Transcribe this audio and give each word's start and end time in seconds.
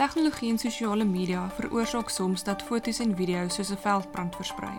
Tegnologie 0.00 0.50
en 0.50 0.58
sosiale 0.58 1.04
media 1.04 1.50
veroorsaak 1.58 2.08
soms 2.08 2.44
dat 2.44 2.62
foto's 2.62 2.98
en 3.04 3.16
video's 3.16 3.54
soos 3.54 3.70
'n 3.70 3.76
veldbrand 3.76 4.36
versprei. 4.36 4.78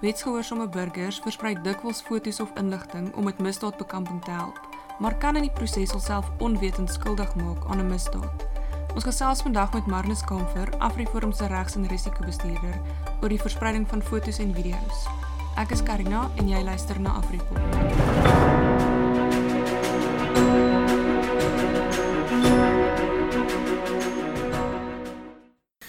Wetsgehoorsame 0.00 0.68
burgers 0.68 1.18
versprei 1.18 1.60
dikwels 1.62 2.02
foto's 2.02 2.40
of 2.40 2.50
inligting 2.54 3.14
om 3.14 3.24
met 3.24 3.38
misdaadbekamping 3.38 4.24
te 4.24 4.30
help, 4.30 4.60
maar 4.98 5.14
kan 5.14 5.36
in 5.36 5.42
die 5.42 5.50
proses 5.50 5.92
alself 5.92 6.30
onwetend 6.38 6.92
skuldig 6.92 7.34
maak 7.34 7.66
aan 7.68 7.78
'n 7.78 7.86
misdaad. 7.86 8.46
Ons 8.94 9.04
gesels 9.04 9.42
vandag 9.42 9.72
met 9.72 9.86
Marnus 9.86 10.24
Kamfer, 10.24 10.78
Afriforum 10.78 11.32
se 11.32 11.46
regs- 11.46 11.74
en 11.74 11.86
risikobestuurder, 11.86 12.80
oor 13.20 13.28
die 13.28 13.40
verspreiding 13.40 13.88
van 13.88 14.02
foto's 14.02 14.38
en 14.38 14.54
video's. 14.54 15.06
Ek 15.56 15.70
is 15.70 15.82
Karina 15.82 16.30
en 16.36 16.48
jy 16.48 16.62
luister 16.62 17.00
na 17.00 17.10
Afriforum. 17.10 17.64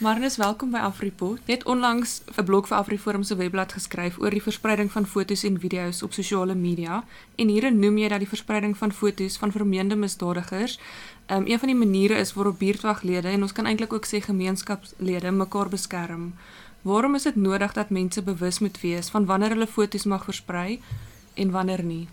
Marnus, 0.08 0.38
welkom 0.38 0.70
by 0.72 0.80
Afripot. 0.88 1.40
Jy 1.50 1.58
het 1.58 1.66
onlangs 1.68 2.22
'n 2.40 2.44
blog 2.44 2.68
vir 2.68 2.78
Afriforum 2.78 3.24
se 3.24 3.36
webblad 3.36 3.74
geskryf 3.74 4.20
oor 4.20 4.30
die 4.30 4.42
verspreiding 4.42 4.92
van 4.92 5.06
foto's 5.06 5.44
en 5.44 5.60
video's 5.60 6.02
op 6.02 6.14
sosiale 6.14 6.56
media 6.56 7.04
en 7.36 7.48
hierin 7.48 7.80
noem 7.80 7.98
jy 7.98 8.08
dat 8.08 8.20
die 8.20 8.28
verspreiding 8.28 8.78
van 8.78 8.92
foto's 8.92 9.38
van 9.38 9.52
vermeende 9.52 9.96
misdadigers 9.96 10.80
um, 11.28 11.48
een 11.48 11.60
van 11.60 11.68
die 11.68 11.76
maniere 11.76 12.16
is 12.16 12.34
waarop 12.34 12.60
buurtwaglede 12.60 13.28
en 13.28 13.42
ons 13.42 13.52
kan 13.52 13.66
eintlik 13.66 13.94
ook 13.94 14.06
sê 14.06 14.22
gemeenskapslede 14.22 15.32
mekaar 15.32 15.70
beskerm. 15.70 16.34
Waarom 16.82 17.16
is 17.16 17.24
dit 17.24 17.36
nodig 17.36 17.74
dat 17.74 17.90
mense 17.90 18.22
bewus 18.22 18.60
moet 18.60 18.82
wees 18.82 19.10
van 19.10 19.26
wanneer 19.26 19.50
hulle 19.50 19.68
foto's 19.68 20.04
mag 20.04 20.24
versprei 20.24 20.82
en 21.34 21.52
wanneer 21.52 21.84
nie? 21.84 22.08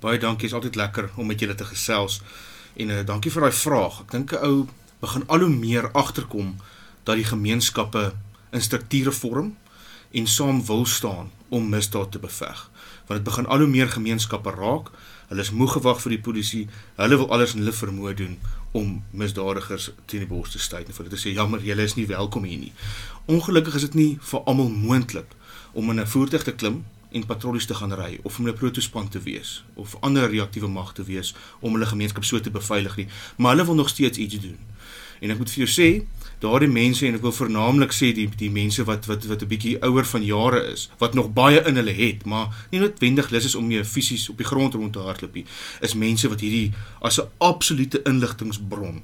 Baie 0.00 0.18
dankie, 0.18 0.46
is 0.46 0.54
altyd 0.54 0.74
lekker 0.74 1.10
om 1.16 1.26
met 1.26 1.40
julle 1.40 1.54
te 1.54 1.64
gesels. 1.64 2.22
En 2.76 2.88
uh, 2.88 3.04
dankie 3.04 3.30
vir 3.30 3.40
daai 3.40 3.52
vraag. 3.52 4.00
Ek 4.00 4.10
dink 4.10 4.32
'n 4.32 4.44
ou 4.44 4.68
begin 5.00 5.26
al 5.26 5.38
hoe 5.38 5.48
meer 5.48 5.90
agterkom 5.92 6.56
dat 7.02 7.16
die 7.16 7.24
gemeenskappe 7.24 8.12
in 8.50 8.62
strukture 8.62 9.12
vorm 9.12 9.56
en 10.10 10.26
saam 10.26 10.66
wil 10.66 10.86
staan 10.86 11.30
om 11.48 11.68
misdaad 11.68 12.12
te 12.12 12.18
beveg. 12.18 12.70
Want 13.06 13.20
dit 13.20 13.22
begin 13.22 13.46
al 13.46 13.58
hoe 13.58 13.68
meer 13.68 13.88
gemeenskappe 13.88 14.50
raak. 14.50 14.90
Hulle 15.28 15.40
is 15.40 15.50
moeg 15.50 15.72
gewag 15.72 16.00
vir 16.00 16.10
die 16.16 16.20
polisie. 16.20 16.68
Hulle 16.96 17.16
wil 17.16 17.30
alles 17.32 17.54
in 17.54 17.62
hulle 17.62 17.76
vermoë 17.76 18.14
doen 18.14 18.38
om 18.76 19.02
misdadigers 19.10 19.90
teen 20.04 20.24
die 20.24 20.28
bors 20.28 20.52
te 20.52 20.60
stuit 20.60 20.88
en 20.88 20.94
vir 20.94 21.04
hulle 21.04 21.14
te 21.14 21.20
sê 21.20 21.32
jammer, 21.32 21.62
julle 21.64 21.84
is 21.88 21.96
nie 21.96 22.06
welkom 22.08 22.44
hier 22.44 22.60
nie. 22.60 22.72
Ongelukkig 23.28 23.78
is 23.80 23.88
dit 23.88 23.96
nie 23.96 24.10
vir 24.30 24.44
almal 24.44 24.68
moontlik 24.68 25.36
om 25.72 25.90
in 25.90 26.00
'n 26.00 26.06
voertuig 26.06 26.44
te 26.44 26.52
klim 26.52 26.84
en 27.12 27.26
patrollies 27.26 27.66
te 27.66 27.74
gaan 27.74 27.92
ry 27.92 28.18
of 28.22 28.38
om 28.38 28.48
'n 28.48 28.54
protospan 28.54 29.08
te 29.08 29.20
wees 29.20 29.64
of 29.74 29.96
ander 30.00 30.30
reaktiewe 30.30 30.68
mag 30.68 30.92
te 30.92 31.02
wees 31.02 31.34
om 31.60 31.72
hulle 31.72 31.86
gemeenskap 31.86 32.24
so 32.24 32.40
te 32.40 32.50
beveilig 32.50 32.96
nie, 32.96 33.08
maar 33.36 33.50
hulle 33.50 33.64
wil 33.64 33.74
nog 33.74 33.88
steeds 33.88 34.18
iets 34.18 34.40
doen. 34.40 34.58
En 35.20 35.30
ek 35.30 35.38
moet 35.38 35.50
vir 35.50 35.66
jou 35.66 35.70
sê, 35.72 35.88
daardie 36.42 36.70
mense 36.70 37.06
en 37.06 37.14
ek 37.18 37.22
wil 37.22 37.34
vernaamlik 37.34 37.94
sê 37.94 38.12
die 38.14 38.28
die 38.38 38.50
mense 38.50 38.84
wat 38.86 39.06
wat 39.10 39.26
wat 39.26 39.42
'n 39.42 39.50
bietjie 39.50 39.78
ouer 39.82 40.06
van 40.06 40.24
jare 40.24 40.60
is, 40.72 40.88
wat 40.98 41.14
nog 41.14 41.32
baie 41.32 41.62
in 41.66 41.76
hulle 41.76 41.92
het, 41.92 42.24
maar 42.24 42.54
nie 42.70 42.80
noodwendig 42.80 43.30
lus 43.30 43.44
is 43.44 43.54
om 43.54 43.66
mee 43.66 43.84
fisies 43.84 44.28
op 44.30 44.36
die 44.36 44.46
grond 44.46 44.74
rond 44.74 44.92
te 44.92 44.98
hardloop 44.98 45.34
nie, 45.34 45.46
is 45.80 45.94
mense 45.94 46.28
wat 46.28 46.40
hierdie 46.40 46.72
as 47.00 47.18
'n 47.18 47.28
absolute 47.38 48.02
inligtingbron 48.02 49.02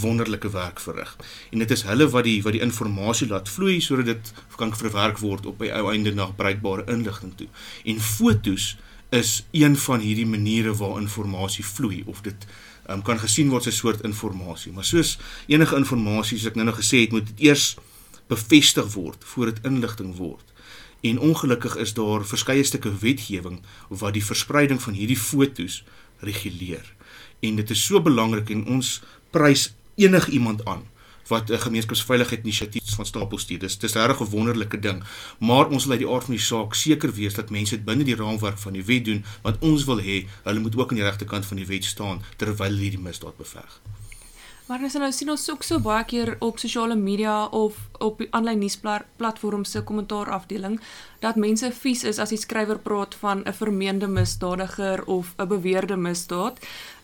wonderlike 0.00 0.50
werk 0.50 0.80
verrig. 0.80 1.16
En 1.50 1.58
dit 1.58 1.70
is 1.70 1.82
hulle 1.82 2.08
wat 2.08 2.24
die 2.24 2.42
wat 2.42 2.52
die 2.52 2.62
inligting 2.62 3.30
laat 3.30 3.48
vloei 3.48 3.80
sodat 3.80 4.06
dit 4.06 4.32
kan 4.56 4.76
verwerk 4.76 5.18
word 5.18 5.46
op 5.46 5.58
by 5.58 5.68
ou 5.68 5.92
einde 5.92 6.14
na 6.14 6.26
bruikbare 6.26 6.84
inligting 6.88 7.34
toe. 7.36 7.48
En 7.84 8.00
fotos 8.00 8.76
is 9.14 9.44
een 9.50 9.76
van 9.76 10.00
hierdie 10.00 10.26
maniere 10.26 10.74
waar 10.74 10.98
inligting 10.98 11.64
vloei 11.66 12.02
of 12.06 12.20
dit 12.26 12.46
um, 12.90 13.02
kan 13.02 13.18
gesien 13.18 13.48
word 13.48 13.66
as 13.66 13.74
'n 13.74 13.76
soort 13.76 14.04
inligting. 14.04 14.72
Maar 14.72 14.84
soos 14.84 15.18
enige 15.46 15.76
inligting, 15.76 16.38
soos 16.38 16.50
ek 16.50 16.54
nou 16.54 16.66
nog 16.66 16.80
gesê 16.80 17.00
het, 17.00 17.12
moet 17.12 17.26
dit 17.26 17.46
eers 17.48 17.76
bevestig 18.26 18.92
word 18.92 19.24
voor 19.24 19.46
dit 19.46 19.64
inligting 19.64 20.16
word. 20.16 20.52
En 21.00 21.18
ongelukkig 21.18 21.76
is 21.76 21.94
daar 21.94 22.24
verskeie 22.26 22.64
stukke 22.64 22.98
wetgewing 22.98 23.60
wat 23.88 24.12
die 24.12 24.24
verspreiding 24.24 24.82
van 24.82 24.92
hierdie 24.92 25.18
fotos 25.18 25.84
reguleer. 26.18 26.94
En 27.40 27.56
dit 27.56 27.70
is 27.70 27.84
so 27.84 28.00
belangrik 28.00 28.50
en 28.50 28.66
ons 28.66 29.02
prys 29.30 29.74
enigiemand 29.94 30.64
aan 30.64 30.86
wat 31.28 31.50
'n 31.50 31.58
gemeenskapsveiligheid 31.58 32.40
inisiatief 32.44 32.94
van 32.94 33.06
stapel 33.06 33.38
stuur. 33.38 33.58
Dis 33.58 33.78
dis 33.78 33.94
'n 33.94 34.06
reg 34.06 34.18
wonderlike 34.18 34.78
ding. 34.78 35.04
Maar 35.38 35.68
ons 35.68 35.84
wil 35.84 35.92
uit 35.92 36.00
die 36.00 36.10
aard 36.10 36.24
van 36.24 36.34
die 36.34 36.44
saak 36.44 36.74
seker 36.74 37.12
wees 37.12 37.34
dat 37.34 37.50
mense 37.50 37.76
dit 37.76 37.84
binne 37.84 38.04
die 38.04 38.16
raamwerk 38.16 38.58
van 38.58 38.72
die 38.72 38.84
wet 38.84 39.04
doen, 39.04 39.24
want 39.42 39.56
ons 39.60 39.84
wil 39.84 40.00
hê 40.00 40.26
hulle 40.42 40.60
moet 40.60 40.76
ook 40.76 40.90
aan 40.90 40.96
die 40.96 41.04
regte 41.04 41.24
kant 41.24 41.46
van 41.46 41.56
die 41.56 41.66
wet 41.66 41.84
staan 41.84 42.22
terwyl 42.36 42.68
hulle 42.68 42.80
hierdie 42.80 43.00
misdaad 43.00 43.36
beveg. 43.36 43.80
Maar 44.64 44.80
ons 44.80 44.94
nou 44.96 45.10
sien 45.12 45.28
ons 45.28 45.42
ook 45.52 45.64
so 45.66 45.76
baie 45.84 46.04
keer 46.08 46.30
op 46.40 46.56
sosiale 46.58 46.94
media 46.96 47.34
of 47.52 47.76
op 48.00 48.22
aanlyn 48.30 48.62
nuusplatforms 48.62 49.74
se 49.74 49.82
kommentaar 49.84 50.30
afdeling 50.32 50.78
dat 51.20 51.36
mense 51.36 51.68
vies 51.82 52.04
is 52.08 52.18
as 52.18 52.32
die 52.32 52.40
skrywer 52.40 52.80
praat 52.80 53.14
van 53.20 53.44
'n 53.44 53.52
vermeende 53.52 54.08
misdadiger 54.08 55.04
of 55.04 55.34
'n 55.36 55.48
beweerde 55.48 55.96
misdaad. 55.96 56.58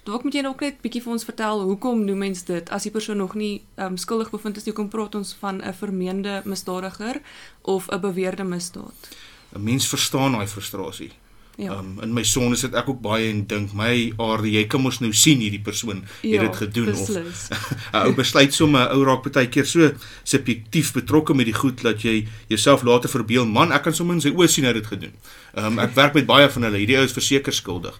Dalk 0.05 0.23
moet 0.23 0.35
jy 0.35 0.45
ook 0.47 0.61
net 0.61 0.81
bietjie 0.81 1.03
vir 1.03 1.13
ons 1.13 1.25
vertel 1.25 1.61
hoekom 1.61 2.05
noem 2.05 2.19
mens 2.19 2.45
dit 2.45 2.71
as 2.71 2.83
die 2.83 2.91
persoon 2.93 3.17
nog 3.17 3.35
nie 3.35 3.63
um, 3.77 3.97
skuldig 3.97 4.31
bevind 4.31 4.57
is 4.57 4.65
nie, 4.65 4.73
kom 4.75 4.89
praat 4.89 5.15
ons 5.15 5.37
van 5.41 5.61
'n 5.63 5.75
vermeende 5.75 6.43
misdadiger 6.45 7.21
of 7.63 7.89
'n 7.89 8.01
beweerde 8.01 8.45
misdaad. 8.45 9.09
'n 9.53 9.63
Mens 9.63 9.89
verstaan 9.89 10.33
daai 10.33 10.47
frustrasie. 10.47 11.13
Ja. 11.57 11.75
Um, 11.77 11.99
in 12.01 12.13
my 12.13 12.23
son 12.25 12.53
is 12.53 12.63
dit 12.65 12.75
ek 12.79 12.89
ook 12.89 13.01
baie 13.05 13.27
en 13.29 13.43
dink 13.47 13.75
my 13.77 14.13
aard 14.23 14.47
jy 14.49 14.63
kan 14.71 14.81
mos 14.81 15.01
nou 15.03 15.11
sien 15.13 15.43
hierdie 15.43 15.61
persoon 15.61 15.99
het 16.23 16.31
ja, 16.31 16.41
dit 16.41 16.57
gedoen 16.57 16.89
beslis. 16.89 17.43
of 17.51 17.75
'n 17.93 18.07
ou 18.07 18.15
besluit 18.17 18.55
sommer 18.55 18.89
ou 18.95 19.03
raak 19.05 19.27
baie 19.27 19.49
keer 19.49 19.67
so 19.67 19.91
subjektief 20.25 20.95
betrokke 20.97 21.35
met 21.35 21.51
die 21.51 21.57
goed 21.57 21.83
dat 21.83 22.01
jy 22.03 22.27
jouself 22.49 22.83
later 22.83 23.13
verbeel 23.13 23.47
man 23.47 23.73
ek 23.77 23.83
kan 23.83 23.95
sommer 23.95 24.17
in 24.17 24.25
sy 24.25 24.33
oë 24.33 24.49
sien 24.49 24.65
hy 24.65 24.73
het 24.73 24.81
dit 24.81 24.93
gedoen. 24.95 25.15
Um, 25.55 25.79
ek 25.79 25.95
werk 25.95 26.15
met 26.15 26.27
baie 26.27 26.49
van 26.49 26.63
hulle 26.63 26.81
hierdie 26.81 26.97
ou 26.97 27.05
is 27.05 27.13
verseker 27.13 27.53
skuldig. 27.53 27.99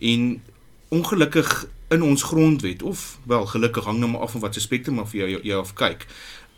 En 0.00 0.40
ongelukkig 0.88 1.66
in 1.92 2.02
ons 2.02 2.22
grondwet 2.22 2.82
of 2.82 3.18
wel 3.28 3.46
gelukkig 3.46 3.84
hang 3.84 3.98
nou 3.98 4.10
maar 4.10 4.20
af 4.20 4.32
van 4.32 4.40
wat 4.40 4.54
se 4.54 4.60
spektrum 4.60 4.98
of 4.98 5.12
jy 5.12 5.36
jy 5.42 5.54
of 5.54 5.74
kyk. 5.74 6.06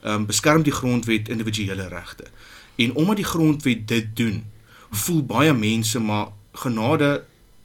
Ehm 0.05 0.15
um, 0.15 0.27
beskerm 0.27 0.63
die 0.63 0.73
grondwet 0.73 1.29
individuele 1.29 1.89
regte. 1.89 2.31
En 2.77 2.95
omdat 2.95 3.17
die 3.17 3.25
grondwet 3.25 3.89
dit 3.89 4.17
doen, 4.17 4.45
voel 4.95 5.23
baie 5.23 5.53
mense 5.53 6.01
maar 6.01 6.29
genade 6.53 7.25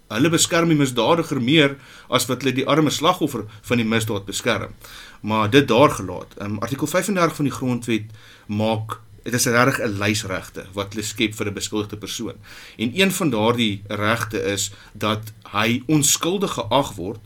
hulle 0.10 0.30
beskerm 0.34 0.72
die 0.72 0.78
misdadiger 0.78 1.42
meer 1.42 1.76
as 2.10 2.26
wat 2.30 2.42
hulle 2.42 2.56
die 2.58 2.66
arme 2.66 2.90
slagoffer 2.90 3.46
van 3.62 3.78
die 3.78 3.86
misdaad 3.86 4.26
beskerm. 4.26 4.74
Maar 5.22 5.50
dit 5.50 5.68
daar 5.68 5.90
gelaat. 5.90 6.34
Um, 6.42 6.58
artikel 6.66 6.88
35 6.88 7.36
van 7.36 7.46
die 7.46 7.54
grondwet 7.54 8.18
maak 8.48 9.00
Dit 9.24 9.34
is 9.34 9.46
regtig 9.46 9.86
'n 9.86 9.98
lys 10.00 10.24
regte 10.26 10.66
wat 10.74 10.94
hulle 10.94 11.04
skep 11.04 11.36
vir 11.36 11.48
'n 11.48 11.54
beskuldigde 11.54 11.98
persoon. 11.98 12.36
En 12.78 12.92
een 12.96 13.12
van 13.12 13.30
daardie 13.30 13.82
regte 13.88 14.42
is 14.42 14.72
dat 14.94 15.34
hy 15.52 15.84
onskuldig 15.86 16.52
geag 16.52 16.94
word 16.96 17.20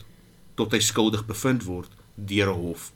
tot 0.55 0.71
hy 0.71 0.79
skuldig 0.79 1.25
bevind 1.25 1.63
word 1.63 1.89
deur 2.15 2.49
'n 2.49 2.59
hof. 2.59 2.91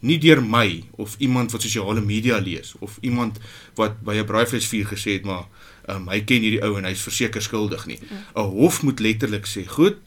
Nie 0.00 0.18
deur 0.18 0.42
my 0.42 0.84
of 0.90 1.16
iemand 1.18 1.52
wat 1.52 1.62
sosiale 1.62 2.00
media 2.00 2.38
lees 2.38 2.74
of 2.78 2.98
iemand 3.00 3.38
wat 3.74 4.00
by 4.00 4.14
'n 4.14 4.24
braaivleisvuur 4.24 4.86
gesê 4.86 5.10
het 5.12 5.24
maar 5.24 5.46
um, 5.88 6.08
hy 6.08 6.20
ken 6.20 6.44
hierdie 6.44 6.62
ou 6.62 6.76
en 6.78 6.84
hy's 6.84 7.02
verseker 7.02 7.42
skuldig 7.42 7.86
nie. 7.86 7.98
'n 8.36 8.50
Hof 8.58 8.82
moet 8.82 9.00
letterlik 9.00 9.46
sê, 9.46 9.66
"Goed, 9.66 9.98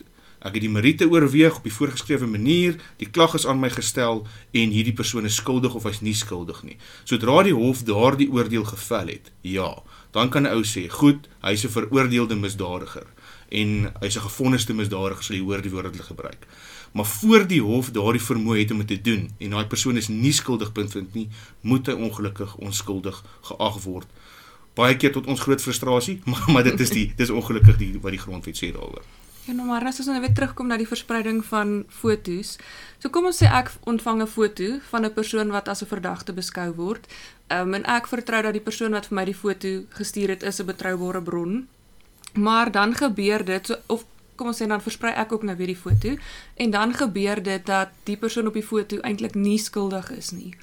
Ek 0.42 0.56
het 0.58 0.64
die 0.64 0.72
meriete 0.74 1.06
oorweeg 1.06 1.60
op 1.60 1.66
die 1.68 1.74
voorgeskrewe 1.74 2.26
manier, 2.26 2.80
die 2.98 3.10
klag 3.14 3.36
is 3.38 3.46
aan 3.46 3.60
my 3.62 3.70
gestel 3.70 4.24
en 4.58 4.72
hierdie 4.74 4.96
persoon 4.98 5.28
is 5.30 5.38
skuldig 5.38 5.76
of 5.78 5.86
hy's 5.86 6.02
nie 6.02 6.16
skuldig 6.18 6.64
nie. 6.66 6.78
Sodra 7.06 7.44
die 7.46 7.54
hof 7.54 7.84
daardie 7.86 8.26
oordeel 8.34 8.66
gevel 8.66 9.14
het, 9.14 9.30
ja, 9.46 9.70
dan 10.18 10.34
kan 10.34 10.48
'n 10.48 10.54
ou 10.58 10.64
sê, 10.64 10.90
"Goed, 10.90 11.30
hy's 11.44 11.64
'n 11.64 11.70
veroordeelde 11.70 12.36
misdadiger 12.36 13.06
en 13.52 13.94
hy's 14.02 14.18
'n 14.18 14.26
gevonniste 14.26 14.74
misdadiger," 14.74 15.24
sal 15.24 15.36
jy 15.36 15.44
hoor 15.44 15.62
die 15.62 15.72
woord 15.72 15.92
hulle 15.92 16.04
gebruik. 16.04 16.48
Maar 16.94 17.06
voor 17.06 17.48
die 17.48 17.62
hof 17.62 17.92
daardie 17.92 18.22
vermoë 18.22 18.60
het 18.60 18.72
om 18.72 18.78
dit 18.78 18.88
te 18.88 19.02
doen 19.02 19.30
en 19.38 19.50
daai 19.50 19.66
persoon 19.66 19.98
is 19.98 20.08
nie 20.08 20.34
skuldig 20.34 20.72
bevind 20.72 21.14
nie, 21.14 21.30
moet 21.62 21.88
hy 21.88 21.94
ongelukkig 21.94 22.56
onskuldig 22.56 23.24
geag 23.42 23.84
word. 23.84 24.08
Baie 24.76 24.96
keer 24.98 25.12
tot 25.12 25.28
ons 25.28 25.40
groot 25.40 25.62
frustrasie, 25.62 26.22
maar 26.32 26.52
maar 26.52 26.64
dit 26.64 26.80
is 26.80 26.90
die 26.90 27.08
dis 27.16 27.30
ongelukkig 27.30 27.78
die 27.78 27.92
wat 28.00 28.12
die 28.12 28.22
grondwet 28.22 28.58
sê 28.58 28.72
daaroor. 28.72 29.04
Ja, 29.48 29.56
nou 29.58 29.66
maar 29.66 29.84
as 29.90 29.98
ons 29.98 30.08
nou 30.12 30.20
weer 30.22 30.34
terugkom 30.38 30.68
na 30.70 30.78
die 30.78 30.88
verspreiding 30.88 31.40
van 31.46 31.82
fotos. 31.90 32.60
So 33.02 33.10
kom 33.10 33.26
ons 33.26 33.40
sê 33.42 33.50
ek 33.50 33.72
ontvang 33.90 34.22
'n 34.22 34.28
foto 34.28 34.68
van 34.92 35.06
'n 35.06 35.14
persoon 35.14 35.50
wat 35.50 35.68
as 35.68 35.82
'n 35.82 35.90
verdagte 35.90 36.34
beskou 36.34 36.70
word. 36.76 37.08
Ehm 37.50 37.68
um, 37.68 37.74
en 37.74 37.84
ek 37.86 38.08
vertrou 38.08 38.42
dat 38.42 38.54
die 38.54 38.68
persoon 38.70 38.92
wat 38.92 39.08
vir 39.08 39.16
my 39.16 39.26
die 39.26 39.36
foto 39.44 39.84
gestuur 39.90 40.30
het 40.30 40.44
is 40.44 40.60
'n 40.62 40.66
betroubare 40.66 41.22
bron. 41.22 41.68
Maar 42.34 42.72
dan 42.72 42.96
gebeur 42.96 43.46
dit 43.46 43.68
so 43.68 43.76
of 43.88 44.06
kom 44.36 44.48
ons 44.48 44.62
sê 44.62 44.68
dan 44.68 44.82
versprei 44.82 45.14
ek 45.14 45.32
ook 45.32 45.44
nou 45.44 45.56
weer 45.58 45.68
die 45.68 45.84
foto 45.86 46.16
en 46.56 46.72
dan 46.72 46.94
gebeur 46.94 47.44
dit 47.44 47.66
dat 47.66 47.90
die 48.04 48.18
persoon 48.18 48.48
op 48.48 48.54
die 48.54 48.66
foto 48.66 48.98
eintlik 48.98 49.36
nie 49.36 49.58
skuldig 49.58 50.12
is 50.12 50.32
nie. 50.32 50.56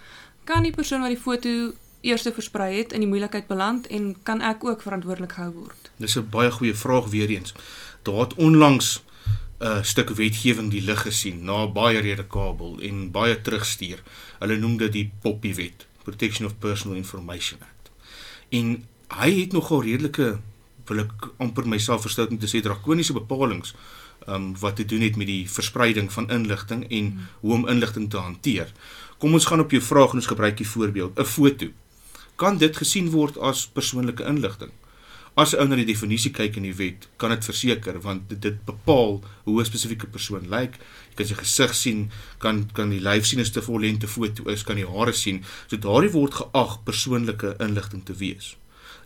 Kan 0.44 0.62
die 0.62 0.72
persoon 0.72 1.00
wat 1.00 1.14
die 1.14 1.24
foto 1.28 1.72
eerste 2.00 2.32
versprei 2.32 2.78
het 2.78 2.92
in 2.92 3.00
die 3.00 3.08
moeilikheid 3.08 3.46
beland 3.46 3.86
en 3.86 4.16
kan 4.22 4.40
ek 4.40 4.64
ook 4.64 4.82
verantwoordelik 4.82 5.32
gehou 5.32 5.52
word? 5.52 5.90
Dis 5.96 6.16
'n 6.16 6.28
baie 6.30 6.50
goeie 6.50 6.74
vraag 6.74 7.06
weer 7.06 7.28
eens 7.28 7.54
daar 8.02 8.20
het 8.20 8.34
onlangs 8.34 9.02
'n 9.58 9.84
stuk 9.84 10.08
wetgewing 10.08 10.70
die 10.70 10.82
lig 10.82 11.02
gesien 11.02 11.44
na 11.44 11.66
baie 11.66 11.98
redekabel 11.98 12.80
en 12.80 13.10
baie 13.10 13.40
terugstuur. 13.40 14.02
Hulle 14.38 14.56
noem 14.56 14.76
dit 14.76 14.92
die 14.92 15.10
Poppy 15.20 15.54
Wet, 15.54 15.86
Protection 16.02 16.46
of 16.46 16.58
Personal 16.58 16.96
Information 16.96 17.60
Act. 17.60 17.90
En 18.48 18.84
hy 19.08 19.40
het 19.40 19.52
nogal 19.52 19.82
redelike 19.82 20.38
wil 20.84 20.98
ek 20.98 21.30
amper 21.36 21.68
myself 21.68 22.00
verstout 22.00 22.30
om 22.30 22.38
te 22.38 22.46
sê 22.46 22.60
drakoniese 22.60 23.12
bepalinge 23.12 23.74
um 24.26 24.58
wat 24.58 24.76
te 24.76 24.84
doen 24.84 25.00
het 25.00 25.16
met 25.16 25.26
die 25.26 25.50
verspreiding 25.50 26.12
van 26.12 26.30
inligting 26.30 26.88
en 26.88 27.10
hmm. 27.10 27.26
hoe 27.40 27.52
om 27.52 27.68
inligting 27.68 28.10
te 28.10 28.16
hanteer. 28.16 28.72
Kom 29.18 29.32
ons 29.32 29.44
gaan 29.44 29.60
op 29.60 29.70
jou 29.70 29.82
vraag 29.82 30.10
en 30.10 30.22
ons 30.22 30.26
gebruik 30.26 30.56
die 30.56 30.68
voorbeeld, 30.68 31.18
'n 31.18 31.24
foto. 31.24 31.66
Kan 32.38 32.60
dit 32.62 32.76
gesien 32.78 33.08
word 33.10 33.34
as 33.42 33.64
persoonlike 33.66 34.22
inligting? 34.22 34.70
As 35.38 35.56
ou 35.58 35.64
na 35.66 35.76
die 35.78 35.86
definisie 35.88 36.30
kyk 36.34 36.60
in 36.60 36.68
die 36.68 36.76
wet, 36.78 37.08
kan 37.18 37.32
dit 37.34 37.46
verseker 37.46 37.96
want 38.04 38.28
dit, 38.30 38.38
dit 38.42 38.60
bepaal 38.66 39.18
hoe 39.44 39.56
'n 39.60 39.66
spesifieke 39.66 40.06
persoon 40.06 40.46
lyk. 40.46 40.78
Jy 41.10 41.14
kan 41.18 41.26
sy 41.26 41.34
gesig 41.34 41.74
sien, 41.74 42.10
kan 42.38 42.70
kan 42.74 42.90
die 42.90 43.02
lyf 43.02 43.26
sien 43.26 43.40
as 43.40 43.50
te 43.50 43.62
vol 43.62 43.80
lengte 43.80 44.06
foto 44.06 44.46
is, 44.50 44.62
kan 44.62 44.76
die 44.76 44.86
hare 44.86 45.12
sien. 45.12 45.42
So 45.66 45.76
daardie 45.76 46.14
word 46.14 46.34
geag 46.34 46.84
persoonlike 46.84 47.56
inligting 47.58 48.04
te 48.04 48.14
wees. 48.14 48.56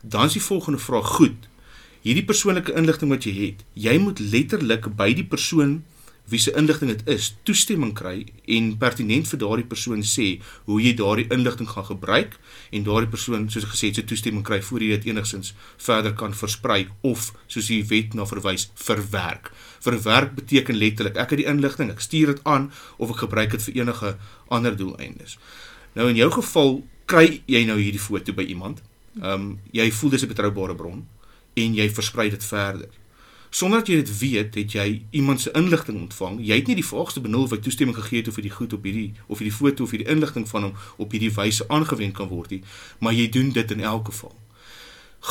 Dan 0.03 0.25
is 0.25 0.33
die 0.33 0.47
volgende 0.49 0.79
vraag: 0.79 1.07
Goed, 1.17 1.49
hierdie 2.01 2.25
persoonlike 2.25 2.73
inligting 2.73 3.09
wat 3.09 3.23
jy 3.25 3.33
het, 3.33 3.65
jy 3.73 3.97
moet 3.97 4.19
letterlik 4.19 4.95
by 4.95 5.13
die 5.13 5.25
persoon 5.25 5.83
wie 6.31 6.39
se 6.39 6.53
inligting 6.55 6.91
dit 6.91 7.01
is, 7.11 7.33
toestemming 7.43 7.91
kry 7.95 8.23
en 8.55 8.69
pertinent 8.79 9.27
vir 9.27 9.39
daardie 9.41 9.67
persoon 9.67 10.03
sê 10.07 10.27
hoe 10.69 10.79
jy 10.81 10.93
daardie 10.97 11.27
inligting 11.35 11.67
gaan 11.69 11.87
gebruik 11.89 12.37
en 12.71 12.85
daardie 12.87 13.11
persoon 13.11 13.49
soos 13.51 13.67
gesê 13.67 13.91
het 13.91 13.99
se 13.99 14.05
toestemming 14.07 14.45
kry 14.47 14.61
voor 14.63 14.85
jy 14.85 14.95
dit 14.95 15.09
enigsins 15.11 15.51
verder 15.87 16.15
kan 16.19 16.35
versprei 16.37 16.87
of 17.01 17.31
soos 17.47 17.67
die 17.67 17.81
wet 17.91 18.15
na 18.15 18.27
verwys 18.29 18.69
verwerk. 18.79 19.51
Verwerk 19.83 20.33
beteken 20.39 20.79
letterlik 20.79 21.19
ek 21.19 21.35
het 21.35 21.43
die 21.43 21.49
inligting, 21.51 21.91
ek 21.91 22.03
stuur 22.03 22.33
dit 22.33 22.41
aan 22.47 22.71
of 22.97 23.11
ek 23.11 23.25
gebruik 23.25 23.57
dit 23.57 23.67
vir 23.67 23.83
enige 23.83 24.15
ander 24.47 24.79
doeleindes. 24.79 25.37
Nou 25.99 26.07
in 26.09 26.17
jou 26.17 26.31
geval 26.39 26.75
kry 27.05 27.43
jy 27.51 27.65
nou 27.67 27.77
hierdie 27.81 28.01
foto 28.01 28.33
by 28.33 28.47
iemand. 28.47 28.79
Ehm 29.19 29.33
um, 29.33 29.47
jy 29.75 29.91
voel 29.91 30.15
dis 30.15 30.23
'n 30.23 30.31
betroubare 30.31 30.75
bron 30.75 31.03
en 31.53 31.75
jy 31.75 31.89
versprei 31.89 32.29
dit 32.29 32.43
verder 32.43 32.89
sonder 33.53 33.83
dat 33.83 33.89
jy 33.91 33.99
dit 34.01 34.11
weet, 34.17 34.55
het 34.57 34.73
jy 34.73 34.85
iemand 35.13 35.41
se 35.41 35.51
inligting 35.53 35.99
ontvang. 36.01 36.39
Jy 36.41 36.55
het 36.57 36.69
nie 36.71 36.77
die 36.79 36.85
volgste 36.85 37.21
benul 37.21 37.45
of 37.45 37.53
hy 37.53 37.59
toestemming 37.61 37.97
gegee 37.97 38.23
het 38.23 38.33
vir 38.33 38.47
die 38.47 38.53
goed 38.53 38.73
op 38.73 38.87
hierdie 38.87 39.11
of 39.27 39.43
hierdie 39.43 39.53
foto 39.53 39.85
of 39.85 39.93
hierdie 39.93 40.09
inligting 40.09 40.47
van 40.49 40.69
hom 40.69 40.79
op 40.97 41.13
hierdie 41.13 41.29
wyse 41.35 41.67
aangewend 41.69 42.17
kan 42.17 42.31
word 42.33 42.55
nie, 42.55 42.63
maar 42.97 43.13
jy 43.13 43.27
doen 43.29 43.51
dit 43.53 43.75
in 43.77 43.85
elk 43.85 44.09
geval. 44.09 44.33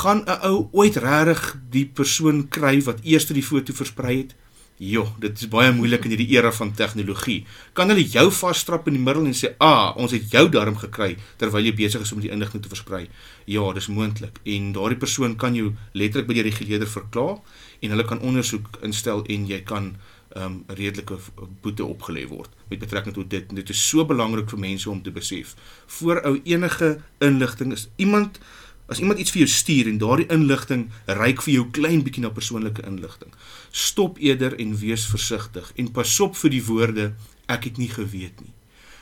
Gaan 0.02 0.22
'n 0.24 0.38
ou 0.48 0.68
ooit 0.72 0.96
regtig 0.96 1.58
die 1.70 1.86
persoon 1.86 2.48
kry 2.48 2.80
wat 2.82 3.02
eers 3.02 3.26
die 3.26 3.42
foto 3.42 3.72
versprei 3.72 4.16
het? 4.18 4.34
Jo, 4.82 5.04
dit 5.20 5.36
is 5.38 5.46
baie 5.46 5.70
moeilik 5.70 6.08
in 6.08 6.10
hierdie 6.10 6.32
era 6.34 6.50
van 6.52 6.72
tegnologie. 6.74 7.44
Kan 7.72 7.92
hulle 7.92 8.02
jou 8.02 8.24
vasstrap 8.34 8.88
in 8.90 8.96
die 8.96 9.02
middel 9.02 9.26
en 9.26 9.34
sê, 9.34 9.54
"Ah, 9.58 9.96
ons 9.96 10.10
het 10.10 10.30
jou 10.30 10.48
darm 10.48 10.76
gekry 10.76 11.16
terwyl 11.36 11.64
jy 11.64 11.74
besig 11.74 12.00
is 12.00 12.12
om 12.12 12.20
die 12.20 12.30
inligting 12.30 12.62
te 12.62 12.68
versprei." 12.68 13.08
Ja, 13.46 13.72
dis 13.72 13.86
moontlik. 13.86 14.40
En 14.44 14.72
daardie 14.72 14.98
persoon 14.98 15.36
kan 15.36 15.54
jou 15.54 15.72
letterlik 15.92 16.26
by 16.26 16.34
die 16.34 16.42
reguleerder 16.42 16.88
verklaar 16.88 17.38
en 17.82 17.94
hulle 17.94 18.06
kan 18.06 18.22
ondersoek 18.22 18.78
instel 18.86 19.24
en 19.26 19.46
jy 19.50 19.60
kan 19.66 19.92
'n 20.32 20.42
um, 20.42 20.64
redelike 20.66 21.18
boete 21.60 21.84
opgelê 21.84 22.24
word 22.28 22.50
met 22.68 22.78
betrekking 22.78 23.14
tot 23.14 23.30
dit. 23.30 23.54
Dit 23.54 23.68
is 23.68 23.88
so 23.88 24.04
belangrik 24.06 24.48
vir 24.50 24.58
mense 24.58 24.90
om 24.90 25.02
te 25.02 25.10
besef. 25.10 25.54
Voor 25.86 26.22
ou 26.22 26.40
enige 26.44 27.00
inligting 27.18 27.72
is 27.72 27.88
iemand 27.96 28.38
as 28.86 28.98
iemand 28.98 29.18
iets 29.18 29.30
vir 29.30 29.44
jou 29.44 29.50
stuur 29.50 29.88
en 29.88 29.98
daardie 29.98 30.28
inligting 30.28 30.90
reik 31.06 31.42
vir 31.42 31.52
jou 31.52 31.66
klein 31.70 32.02
bietjie 32.02 32.22
na 32.22 32.30
persoonlike 32.30 32.82
inligting. 32.86 33.32
Stop 33.70 34.18
eerder 34.18 34.58
en 34.58 34.76
wees 34.76 35.06
versigtig 35.06 35.72
en 35.76 35.92
pas 35.92 36.20
op 36.20 36.36
vir 36.36 36.50
die 36.50 36.64
woorde 36.64 37.12
ek 37.46 37.64
het 37.64 37.76
nie 37.76 37.88
geweet 37.88 38.40
nie. 38.40 38.52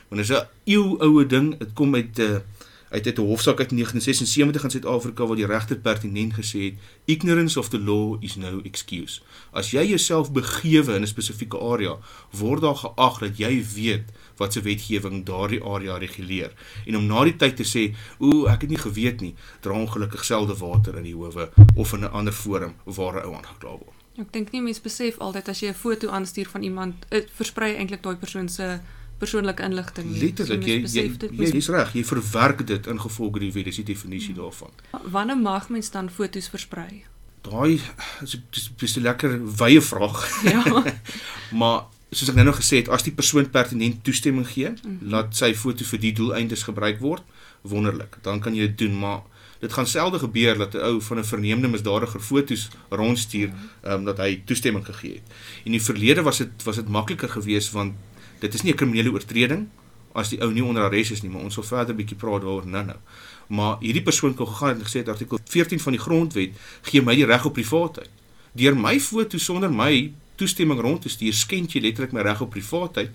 Want 0.09 0.21
dit 0.21 0.29
is 0.29 0.35
'n 0.35 0.47
eeu 0.65 0.97
oue 0.99 1.25
ding. 1.25 1.57
Dit 1.59 1.73
kom 1.73 1.95
uit 1.95 2.19
'n 2.19 2.21
uh, 2.21 2.39
uit 2.91 3.05
uit 3.05 3.17
'n 3.17 3.21
hofsaak 3.21 3.59
uit 3.59 3.71
1976 3.71 4.63
in 4.63 4.69
Suid-Afrika 4.69 5.25
waar 5.25 5.35
die 5.35 5.45
regter 5.45 5.77
pertinent 5.77 6.33
gesê 6.33 6.59
het 6.59 6.73
ignorance 7.05 7.59
of 7.59 7.69
the 7.69 7.79
law 7.79 8.17
is 8.19 8.35
no 8.35 8.59
excuse. 8.63 9.21
As 9.51 9.71
jy 9.71 9.85
jouself 9.85 10.31
begewe 10.31 10.95
in 10.95 11.01
'n 11.01 11.07
spesifieke 11.07 11.59
area, 11.59 11.97
word 12.29 12.61
daar 12.61 12.75
geag 12.75 13.17
dat 13.19 13.37
jy 13.37 13.65
weet 13.73 14.03
wat 14.35 14.53
se 14.53 14.61
wetgewing 14.61 15.25
daardie 15.25 15.63
area 15.63 15.97
reguleer. 15.97 16.51
En 16.85 16.97
om 16.97 17.05
na 17.05 17.23
die 17.23 17.35
tyd 17.35 17.55
te 17.55 17.63
sê, 17.63 17.95
"Ooh, 18.19 18.51
ek 18.51 18.61
het 18.61 18.69
nie 18.69 18.79
geweet 18.79 19.21
nie," 19.21 19.35
dra 19.59 19.73
ongelukkig 19.73 20.25
selde 20.25 20.57
water 20.57 20.97
in 20.97 21.03
die 21.03 21.15
howe 21.15 21.49
of 21.75 21.93
in 21.93 21.99
'n 21.99 22.11
ander 22.11 22.33
forum 22.33 22.75
waar 22.83 23.15
'n 23.15 23.25
ou 23.25 23.35
aangekla 23.35 23.69
word. 23.69 24.01
Ek 24.17 24.31
dink 24.31 24.51
nie 24.51 24.61
mense 24.61 24.81
besef 24.81 25.17
altyd 25.17 25.47
as 25.47 25.59
jy 25.59 25.67
'n 25.67 25.73
foto 25.73 26.09
aanstuur 26.09 26.47
van 26.47 26.63
iemand, 26.63 26.95
dit 27.09 27.29
versprei 27.35 27.75
eintlik 27.75 28.03
daai 28.03 28.15
persoon 28.15 28.49
se 28.49 28.79
persoonlike 29.21 29.63
inligting 29.67 30.09
nie. 30.09 30.23
Letterlik, 30.25 30.65
jy 30.65 30.79
jy, 30.81 31.05
jy 31.29 31.51
jy's 31.53 31.69
reg, 31.73 31.93
jy 31.97 32.03
verwerk 32.07 32.65
dit 32.67 32.89
in 32.91 32.99
gevolge 33.03 33.43
die 33.43 33.53
wet, 33.55 33.69
dis 33.69 33.79
die 33.83 33.87
definisie 33.93 34.33
hmm. 34.33 34.41
daarvan. 34.43 34.75
Wanneer 35.13 35.39
mag 35.39 35.69
mens 35.73 35.93
dan 35.93 36.09
foto's 36.09 36.49
versprei? 36.53 37.03
Daai 37.45 37.79
is 38.21 38.37
dis 38.77 38.97
'n 38.97 39.05
lekker 39.07 39.39
wye 39.57 39.81
vraag. 39.81 40.19
Ja. 40.45 40.83
maar 41.61 41.87
soos 42.11 42.29
ek 42.29 42.35
nou 42.35 42.45
nog 42.45 42.59
gesê 42.59 42.81
het, 42.81 42.89
as 42.89 43.05
die 43.07 43.15
persoon 43.15 43.49
pertinent 43.49 44.03
toestemming 44.03 44.47
gee, 44.47 44.69
mm 44.69 44.77
-hmm. 44.83 45.09
laat 45.13 45.35
sy 45.35 45.53
foto 45.55 45.83
vir 45.83 45.99
die 45.99 46.13
doeleindes 46.13 46.63
gebruik 46.63 46.99
word, 46.99 47.23
wonderlik. 47.61 48.17
Dan 48.21 48.39
kan 48.39 48.55
jy 48.55 48.67
dit 48.67 48.77
doen, 48.77 48.99
maar 48.99 49.21
dit 49.61 49.73
gaan 49.73 49.87
selde 49.87 50.19
gebeur 50.19 50.57
dat 50.57 50.73
'n 50.73 50.77
ou 50.77 51.01
van 51.01 51.17
'n 51.17 51.25
verneemde 51.25 51.67
misdadiger 51.67 52.19
foto's 52.19 52.69
rondstuur, 52.89 53.47
ehm 53.47 53.91
mm 53.91 53.93
um, 53.93 54.05
dat 54.05 54.17
hy 54.17 54.41
toestemming 54.45 54.85
gegee 54.85 55.13
het. 55.13 55.25
In 55.63 55.71
die 55.71 55.81
verlede 55.81 56.21
was 56.21 56.37
dit 56.37 56.63
was 56.63 56.75
dit 56.75 56.89
makliker 56.89 57.29
geweest 57.29 57.71
want 57.71 57.93
dit 58.41 58.53
is 58.53 58.61
nie 58.61 58.73
'n 58.73 58.75
kriminele 58.75 59.11
oortreding 59.11 59.67
as 60.13 60.29
die 60.29 60.41
ou 60.41 60.51
nie 60.51 60.63
onder 60.63 60.83
arrest 60.83 61.11
is 61.11 61.21
nie, 61.21 61.31
maar 61.31 61.41
ons 61.41 61.53
sal 61.53 61.63
verder 61.63 61.93
'n 61.93 61.97
bietjie 61.97 62.17
praat 62.17 62.41
daaroor 62.41 62.67
nou-nou. 62.67 62.97
Maar 63.47 63.77
hierdie 63.79 64.03
persoon 64.03 64.33
kon 64.33 64.47
gegaan 64.47 64.79
en 64.79 64.85
gesê 64.85 64.99
het 64.99 65.09
artikel 65.09 65.39
14 65.45 65.79
van 65.79 65.91
die 65.91 66.01
grondwet 66.01 66.51
gee 66.81 67.01
my 67.01 67.15
die 67.15 67.25
reg 67.25 67.45
op 67.45 67.53
privaatheid. 67.53 68.09
Deur 68.53 68.75
my 68.75 68.99
foto 68.99 69.37
sonder 69.37 69.71
my 69.71 70.13
toestemming 70.35 70.79
rond 70.79 71.01
te 71.01 71.09
stuur, 71.09 71.33
skend 71.33 71.71
jy 71.71 71.81
letterlik 71.81 72.11
my 72.11 72.21
reg 72.21 72.41
op 72.41 72.49
privaatheid 72.49 73.11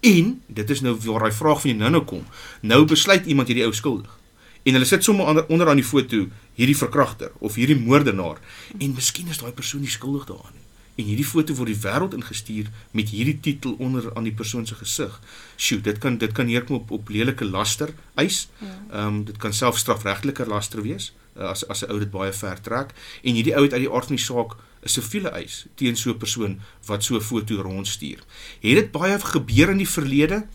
en 0.00 0.42
dit 0.46 0.70
is 0.70 0.80
nou 0.80 0.96
waar 1.04 1.20
daai 1.20 1.32
vraag 1.32 1.60
van 1.60 1.70
jou 1.70 1.78
nou-nou 1.78 2.04
kom. 2.04 2.24
Nou 2.60 2.84
besluit 2.84 3.26
iemand 3.26 3.48
hierdie 3.48 3.64
ou 3.64 3.72
skuldig. 3.72 4.18
En 4.62 4.72
hulle 4.72 4.84
sit 4.84 5.04
sommer 5.04 5.26
onder, 5.26 5.46
onder 5.46 5.68
aan 5.68 5.76
die 5.76 5.84
foto 5.84 6.26
hierdie 6.54 6.76
verkragter 6.76 7.32
of 7.38 7.54
hierdie 7.54 7.78
moordenaar 7.78 8.38
en 8.78 8.94
miskien 8.94 9.28
is 9.28 9.38
daai 9.38 9.52
persoon 9.52 9.80
nie 9.80 9.90
skuldig 9.90 10.26
daaraan 10.26 10.52
nie 10.54 10.69
en 10.94 11.04
hierdie 11.04 11.26
foto 11.26 11.54
word 11.54 11.72
die 11.72 11.82
wêreld 11.82 12.14
ingestuur 12.14 12.66
met 12.90 13.08
hierdie 13.08 13.40
titel 13.40 13.76
onder 13.78 14.10
aan 14.14 14.24
die 14.24 14.34
persoon 14.34 14.66
se 14.66 14.74
gesig. 14.74 15.20
Sjoe, 15.56 15.80
dit 15.80 15.98
kan 15.98 16.18
dit 16.18 16.32
kan 16.32 16.46
neerkom 16.46 16.76
op 16.76 16.90
op 16.90 17.08
lelike 17.08 17.44
laster 17.44 17.94
eis. 18.14 18.48
Ja. 18.58 18.66
Ehm 18.66 18.98
ja. 18.98 19.06
um, 19.06 19.24
dit 19.24 19.36
kan 19.36 19.52
self 19.52 19.78
strafregtelike 19.78 20.46
laster 20.46 20.82
wees 20.82 21.12
uh, 21.36 21.50
as 21.50 21.68
as 21.68 21.82
'n 21.84 21.90
ou 21.90 21.98
dit 21.98 22.10
baie 22.10 22.32
ver 22.32 22.60
trek 22.60 22.94
en 23.22 23.34
hierdie 23.34 23.54
ou 23.56 23.62
het 23.64 23.72
uit 23.72 23.84
die 23.86 23.92
aard 23.92 24.10
van 24.10 24.16
die 24.16 24.24
saak 24.24 24.56
'n 24.82 24.88
siviele 24.88 25.30
eis 25.40 25.66
teen 25.74 25.96
so 25.96 26.10
'n 26.10 26.18
persoon 26.18 26.60
wat 26.86 27.04
so 27.04 27.16
'n 27.16 27.20
foto 27.20 27.62
rondstuur. 27.62 28.20
Het 28.60 28.78
dit 28.80 28.90
baie 28.92 29.18
gebeur 29.18 29.70
in 29.70 29.76
die 29.76 29.88
verlede? 29.88 30.46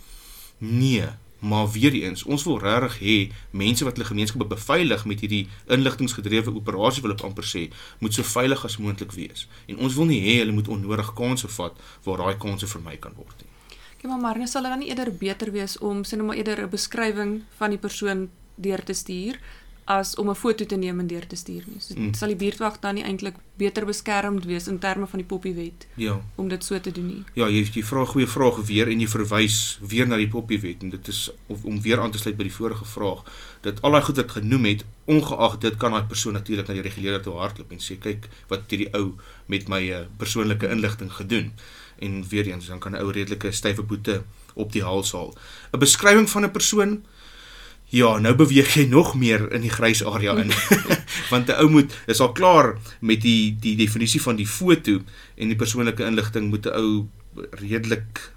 Nee, 0.57 1.09
Maar 1.45 1.67
weer 1.71 1.93
eens, 1.93 2.23
ons 2.23 2.43
wil 2.47 2.57
regtig 2.59 2.95
hê 3.05 3.15
mense 3.53 3.85
wat 3.85 3.97
hulle 3.97 4.07
gemeenskappe 4.09 4.47
beveilig 4.49 5.03
met 5.05 5.19
hierdie 5.21 5.43
inligtinggedrewe 5.75 6.53
operasie 6.57 7.03
wil 7.05 7.13
ek 7.13 7.25
amper 7.27 7.45
sê, 7.45 7.67
moet 8.01 8.17
so 8.17 8.25
veilig 8.25 8.63
as 8.65 8.79
moontlik 8.81 9.13
wees. 9.13 9.45
En 9.69 9.77
ons 9.85 9.97
wil 9.99 10.09
nie 10.09 10.21
hê 10.23 10.39
hulle 10.39 10.55
moet 10.55 10.71
onnodig 10.73 11.11
kansse 11.19 11.51
vat 11.57 11.77
waar 12.07 12.23
daai 12.23 12.39
kansse 12.41 12.69
vermy 12.71 12.97
kan 13.03 13.13
word 13.19 13.43
nie. 13.43 13.51
Okay, 13.97 14.09
maar 14.09 14.23
Marnie, 14.23 14.49
sal 14.49 14.65
dan 14.65 14.81
nie 14.81 14.89
eerder 14.89 15.13
beter 15.21 15.53
wees 15.53 15.77
om 15.85 16.01
sê 16.01 16.17
nou 16.17 16.31
maar 16.31 16.41
eerder 16.41 16.65
'n 16.65 16.73
beskrywing 16.73 17.43
van 17.59 17.69
die 17.69 17.81
persoon 17.85 18.29
deur 18.55 18.83
te 18.83 18.93
stuur 18.93 19.37
as 19.85 20.15
om 20.15 20.29
'n 20.29 20.35
foto 20.35 20.65
te 20.65 20.75
neem 20.75 20.99
en 20.99 21.07
deur 21.07 21.27
te 21.27 21.35
stuur 21.35 21.63
nie. 21.67 21.79
So 21.79 21.93
hmm. 21.93 22.13
sal 22.13 22.27
die 22.27 22.35
buurtwag 22.37 22.79
dan 22.79 22.95
nie 22.95 23.03
eintlik 23.03 23.35
beter 23.57 23.85
beskermd 23.85 24.45
wees 24.45 24.67
in 24.67 24.79
terme 24.79 25.07
van 25.07 25.19
die 25.19 25.27
poppiewet. 25.27 25.87
Ja. 25.93 26.21
Om 26.35 26.47
dit 26.47 26.63
so 26.63 26.79
te 26.79 26.91
doen 26.91 27.07
nie. 27.07 27.23
Ja, 27.33 27.47
jy 27.47 27.69
jy 27.73 27.83
vra 27.83 28.05
goeie 28.05 28.27
vrae 28.27 28.65
weer 28.65 28.87
en 28.87 28.99
jy 28.99 29.07
verwys 29.07 29.79
weer 29.81 30.07
na 30.07 30.17
die 30.17 30.27
poppiewet 30.27 30.81
en 30.81 30.89
dit 30.89 31.07
is 31.07 31.31
of, 31.47 31.63
om 31.63 31.81
weer 31.81 31.99
aan 31.99 32.11
te 32.11 32.17
sluit 32.17 32.37
by 32.37 32.43
die 32.43 32.53
vorige 32.53 32.85
vraag 32.85 33.23
dat 33.61 33.81
al 33.81 33.91
daai 33.91 34.03
goed 34.03 34.15
wat 34.15 34.31
genoem 34.31 34.65
het, 34.65 34.85
ongeag 35.05 35.57
dit 35.57 35.77
kan 35.77 35.91
daai 35.91 36.05
persoon 36.09 36.33
natuurlik 36.33 36.67
na 36.67 36.73
die 36.73 36.85
reguleerder 36.85 37.21
toe 37.21 37.37
hardloop 37.37 37.71
en 37.71 37.81
sê 37.81 37.97
kyk 38.01 38.29
wat 38.47 38.65
het 38.65 38.69
hierdie 38.69 38.91
ou 38.93 39.15
met 39.45 39.67
my 39.69 39.81
uh, 39.89 40.05
persoonlike 40.17 40.69
inligting 40.69 41.11
gedoen. 41.13 41.51
En 42.01 42.23
weer 42.29 42.47
eens 42.47 42.67
dan 42.67 42.79
kan 42.79 42.91
'n 42.91 43.01
ou 43.01 43.11
redelike 43.11 43.51
stywe 43.51 43.83
boete 43.83 44.23
op 44.53 44.71
die 44.71 44.83
hals 44.83 45.11
haal. 45.11 45.33
'n 45.71 45.79
Beskrywing 45.79 46.29
van 46.29 46.43
'n 46.43 46.51
persoon 46.51 47.05
Ja, 47.95 48.17
nou 48.19 48.33
beweeg 48.35 48.73
jy 48.75 48.89
nog 48.91 49.13
meer 49.15 49.45
in 49.55 49.63
die 49.63 49.71
grys 49.71 50.01
area 50.03 50.33
in. 50.41 50.49
Want 51.31 51.47
'n 51.47 51.59
ou 51.63 51.69
moet 51.71 51.93
is 52.11 52.19
al 52.19 52.33
klaar 52.35 52.75
met 52.99 53.21
die 53.23 53.55
die 53.55 53.75
definisie 53.79 54.19
van 54.21 54.35
die 54.35 54.47
foto 54.47 54.99
en 55.35 55.47
die 55.47 55.55
persoonlike 55.55 56.03
inligting 56.03 56.49
moet 56.51 56.67
'n 56.67 56.75
ou 56.75 57.07
redelik 57.63 58.33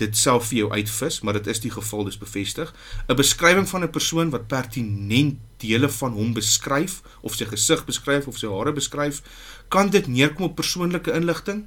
dit 0.00 0.16
self 0.16 0.48
vir 0.48 0.58
jou 0.58 0.70
uitvis, 0.72 1.20
maar 1.20 1.36
dit 1.36 1.46
is 1.46 1.60
die 1.60 1.70
geval 1.70 2.04
dis 2.04 2.18
bevestig. 2.18 2.72
'n 3.08 3.16
Beskrywing 3.16 3.68
van 3.68 3.82
'n 3.82 3.90
persoon 3.90 4.30
wat 4.30 4.48
pertinent 4.48 5.36
dele 5.60 5.88
van 5.88 6.12
hom 6.12 6.32
beskryf 6.32 7.02
of 7.20 7.34
sy 7.34 7.44
gesig 7.44 7.84
beskryf 7.84 8.26
of 8.26 8.38
sy 8.38 8.48
hare 8.48 8.72
beskryf, 8.72 9.22
kan 9.68 9.90
dit 9.90 10.06
neerkom 10.06 10.44
op 10.44 10.56
persoonlike 10.56 11.12
inligting? 11.12 11.64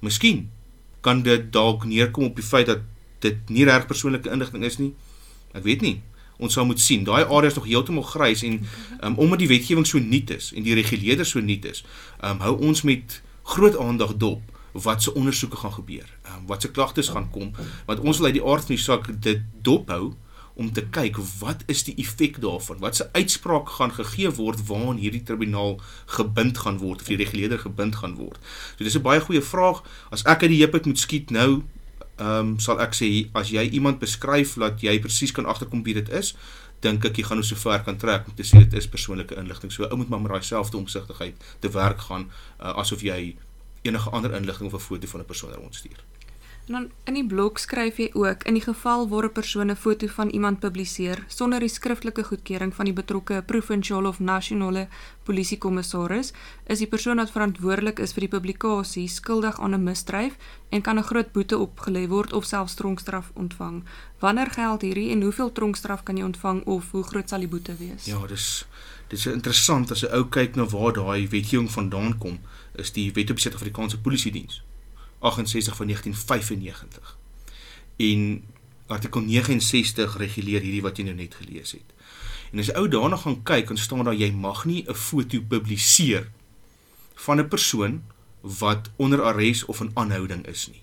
Miskien, 0.00 0.50
kan 1.00 1.22
dit 1.22 1.52
dalk 1.52 1.84
neerkom 1.84 2.24
op 2.24 2.36
die 2.36 2.44
feit 2.44 2.66
dat 2.66 2.80
dit 3.18 3.36
nie 3.48 3.64
reg 3.64 3.86
persoonlike 3.86 4.30
inligting 4.30 4.64
is 4.64 4.78
nie. 4.78 4.94
Ek 5.52 5.62
weet 5.62 5.80
nie. 5.80 6.02
Ons 6.38 6.56
sal 6.56 6.66
moet 6.66 6.80
sien. 6.80 7.04
Daai 7.04 7.24
area 7.24 7.50
is 7.50 7.54
nog 7.58 7.68
heeltemal 7.68 8.02
grys 8.02 8.42
en 8.42 8.66
um, 9.00 9.18
omdat 9.22 9.44
die 9.44 9.48
wetgewing 9.48 9.86
so 9.86 9.98
nuut 9.98 10.30
is 10.34 10.52
en 10.54 10.66
die 10.66 10.74
reguleerders 10.74 11.34
so 11.34 11.40
nuut 11.40 11.64
is, 11.64 11.84
um, 12.22 12.42
hou 12.44 12.56
ons 12.58 12.82
met 12.82 13.20
groot 13.54 13.78
aandag 13.78 14.16
dop 14.16 14.42
wat 14.74 15.02
se 15.02 15.14
ondersoeke 15.14 15.56
gaan 15.56 15.72
gebeur. 15.72 16.08
Um, 16.26 16.46
wat 16.50 16.62
se 16.62 16.70
klagtes 16.70 17.12
gaan 17.14 17.30
kom 17.30 17.52
want 17.86 18.00
ons 18.00 18.18
wil 18.18 18.32
uit 18.32 18.38
die 18.40 18.44
aard 18.44 18.66
van 18.66 18.74
die 18.74 18.84
saak 18.84 19.10
dit 19.22 19.42
dophou 19.62 20.14
om 20.54 20.70
te 20.72 20.84
kyk 20.94 21.18
wat 21.40 21.64
is 21.70 21.82
die 21.86 21.94
effek 21.98 22.38
daarvan? 22.42 22.78
Wat 22.82 22.96
se 22.96 23.08
uitspraak 23.12 23.68
gaan 23.78 23.92
gegee 23.94 24.30
word 24.30 24.62
waaraan 24.68 25.00
hierdie 25.02 25.22
tribunaal 25.26 25.80
gebind 26.18 26.58
gaan 26.62 26.78
word 26.78 27.02
of 27.02 27.10
die 27.10 27.18
reguleerder 27.18 27.58
gebind 27.58 27.98
gaan 28.02 28.14
word? 28.18 28.38
So 28.78 28.84
dis 28.84 28.96
'n 28.96 29.02
baie 29.02 29.20
goeie 29.20 29.42
vraag. 29.42 29.82
As 30.10 30.22
ek 30.22 30.42
uit 30.42 30.50
die 30.50 30.62
heup 30.62 30.86
moet 30.86 30.98
skiet 30.98 31.30
nou, 31.30 31.62
ehm 32.16 32.38
um, 32.38 32.58
sal 32.62 32.80
ek 32.80 32.94
sê 32.94 33.08
as 33.34 33.50
jy 33.50 33.64
iemand 33.74 33.98
beskryf 33.98 34.54
dat 34.62 34.82
jy 34.82 34.98
presies 35.02 35.32
kan 35.34 35.46
agterkom 35.46 35.82
wie 35.82 35.94
dit 35.94 36.10
is, 36.14 36.34
dink 36.80 37.04
ek 37.04 37.18
jy 37.18 37.24
gaan 37.26 37.40
nou 37.40 37.46
so 37.46 37.56
ver 37.56 37.82
kan 37.86 37.98
trek 37.98 38.28
om 38.28 38.36
te 38.38 38.46
sê 38.46 38.62
dit 38.62 38.76
is 38.78 38.88
persoonlike 38.88 39.34
inligting. 39.40 39.72
So 39.72 39.88
ou 39.88 39.96
moet 39.96 40.08
maar 40.08 40.20
met 40.20 40.36
daai 40.36 40.46
selfde 40.46 40.78
omsigtigheid 40.78 41.34
te 41.60 41.70
werk 41.74 42.00
gaan 42.08 42.28
uh, 42.60 42.74
asof 42.82 43.02
jy 43.02 43.36
enige 43.84 44.10
ander 44.10 44.34
inligting 44.36 44.70
of 44.70 44.74
'n 44.74 44.86
foto 44.88 45.06
van 45.06 45.20
'n 45.20 45.24
persoon 45.32 45.52
rondstuur. 45.52 45.98
Dan 46.66 46.90
in 47.04 47.12
die 47.18 47.26
blog 47.28 47.58
skryf 47.60 47.98
jy 48.00 48.06
ook 48.16 48.46
in 48.48 48.56
die 48.56 48.64
geval 48.64 49.08
waar 49.08 49.24
'n 49.24 49.32
persoon 49.32 49.70
'n 49.70 49.76
foto 49.76 50.06
van 50.06 50.28
iemand 50.28 50.60
publiseer 50.60 51.24
sonder 51.28 51.60
die 51.60 51.68
skriftelike 51.68 52.24
goedkeuring 52.24 52.74
van 52.74 52.84
die 52.84 52.94
betrokke 52.94 53.42
provinsiale 53.46 54.08
of 54.08 54.20
nasionale 54.20 54.88
polisiekommissaris, 55.22 56.32
is 56.66 56.78
die 56.78 56.86
persoon 56.86 57.16
wat 57.16 57.30
verantwoordelik 57.30 57.98
is 57.98 58.12
vir 58.12 58.20
die 58.20 58.38
publikasie 58.38 59.08
skuldig 59.08 59.60
aan 59.60 59.74
'n 59.74 59.82
misdryf 59.82 60.36
en 60.70 60.80
kan 60.80 60.98
'n 60.98 61.02
groot 61.02 61.32
boete 61.32 61.58
opgelê 61.58 62.08
word 62.08 62.32
of 62.32 62.44
selfs 62.44 62.74
tronkstraf 62.74 63.30
ontvang. 63.34 63.84
Wanneer 64.18 64.50
geld 64.50 64.82
hierdie 64.82 65.10
en 65.10 65.22
hoeveel 65.22 65.52
tronkstraf 65.52 66.02
kan 66.02 66.16
jy 66.16 66.24
ontvang 66.24 66.64
of 66.64 66.90
hoe 66.90 67.02
groot 67.02 67.28
sal 67.28 67.38
die 67.38 67.48
boete 67.48 67.76
wees? 67.76 68.04
Ja, 68.04 68.26
dis 68.26 68.66
dis 69.08 69.26
interessant 69.26 69.90
as 69.90 70.02
'n 70.02 70.14
ou 70.14 70.24
kyk 70.24 70.56
na 70.56 70.64
waar 70.64 70.92
daai 70.92 71.28
wetgewing 71.28 71.70
vandaan 71.70 72.18
kom, 72.18 72.38
is 72.74 72.92
die 72.92 73.12
Wet 73.12 73.30
op 73.30 73.38
Suid-Afrikaanse 73.38 74.00
Polisie 74.00 74.32
Diens 74.32 74.62
68 75.24 75.76
van 75.76 75.86
1995. 75.86 77.18
En 77.96 78.44
artikel 78.86 79.20
69 79.20 80.16
reguleer 80.16 80.60
hierdie 80.60 80.82
wat 80.84 81.00
jy 81.00 81.08
nou 81.08 81.16
net 81.16 81.34
gelees 81.40 81.72
het. 81.72 81.94
En 82.52 82.60
as 82.62 82.68
jy 82.70 82.76
ou 82.78 82.88
daarna 82.88 83.16
gaan 83.18 83.40
kyk, 83.42 83.70
dan 83.72 83.80
staan 83.80 84.04
daar 84.04 84.14
jy 84.14 84.30
mag 84.30 84.64
nie 84.68 84.84
'n 84.86 84.94
foto 84.94 85.40
publiseer 85.40 86.30
van 87.14 87.40
'n 87.40 87.48
persoon 87.48 88.02
wat 88.40 88.90
onder 88.96 89.22
arrest 89.22 89.64
of 89.64 89.80
in 89.80 89.90
aanhouding 89.94 90.46
is 90.46 90.68
nie. 90.68 90.82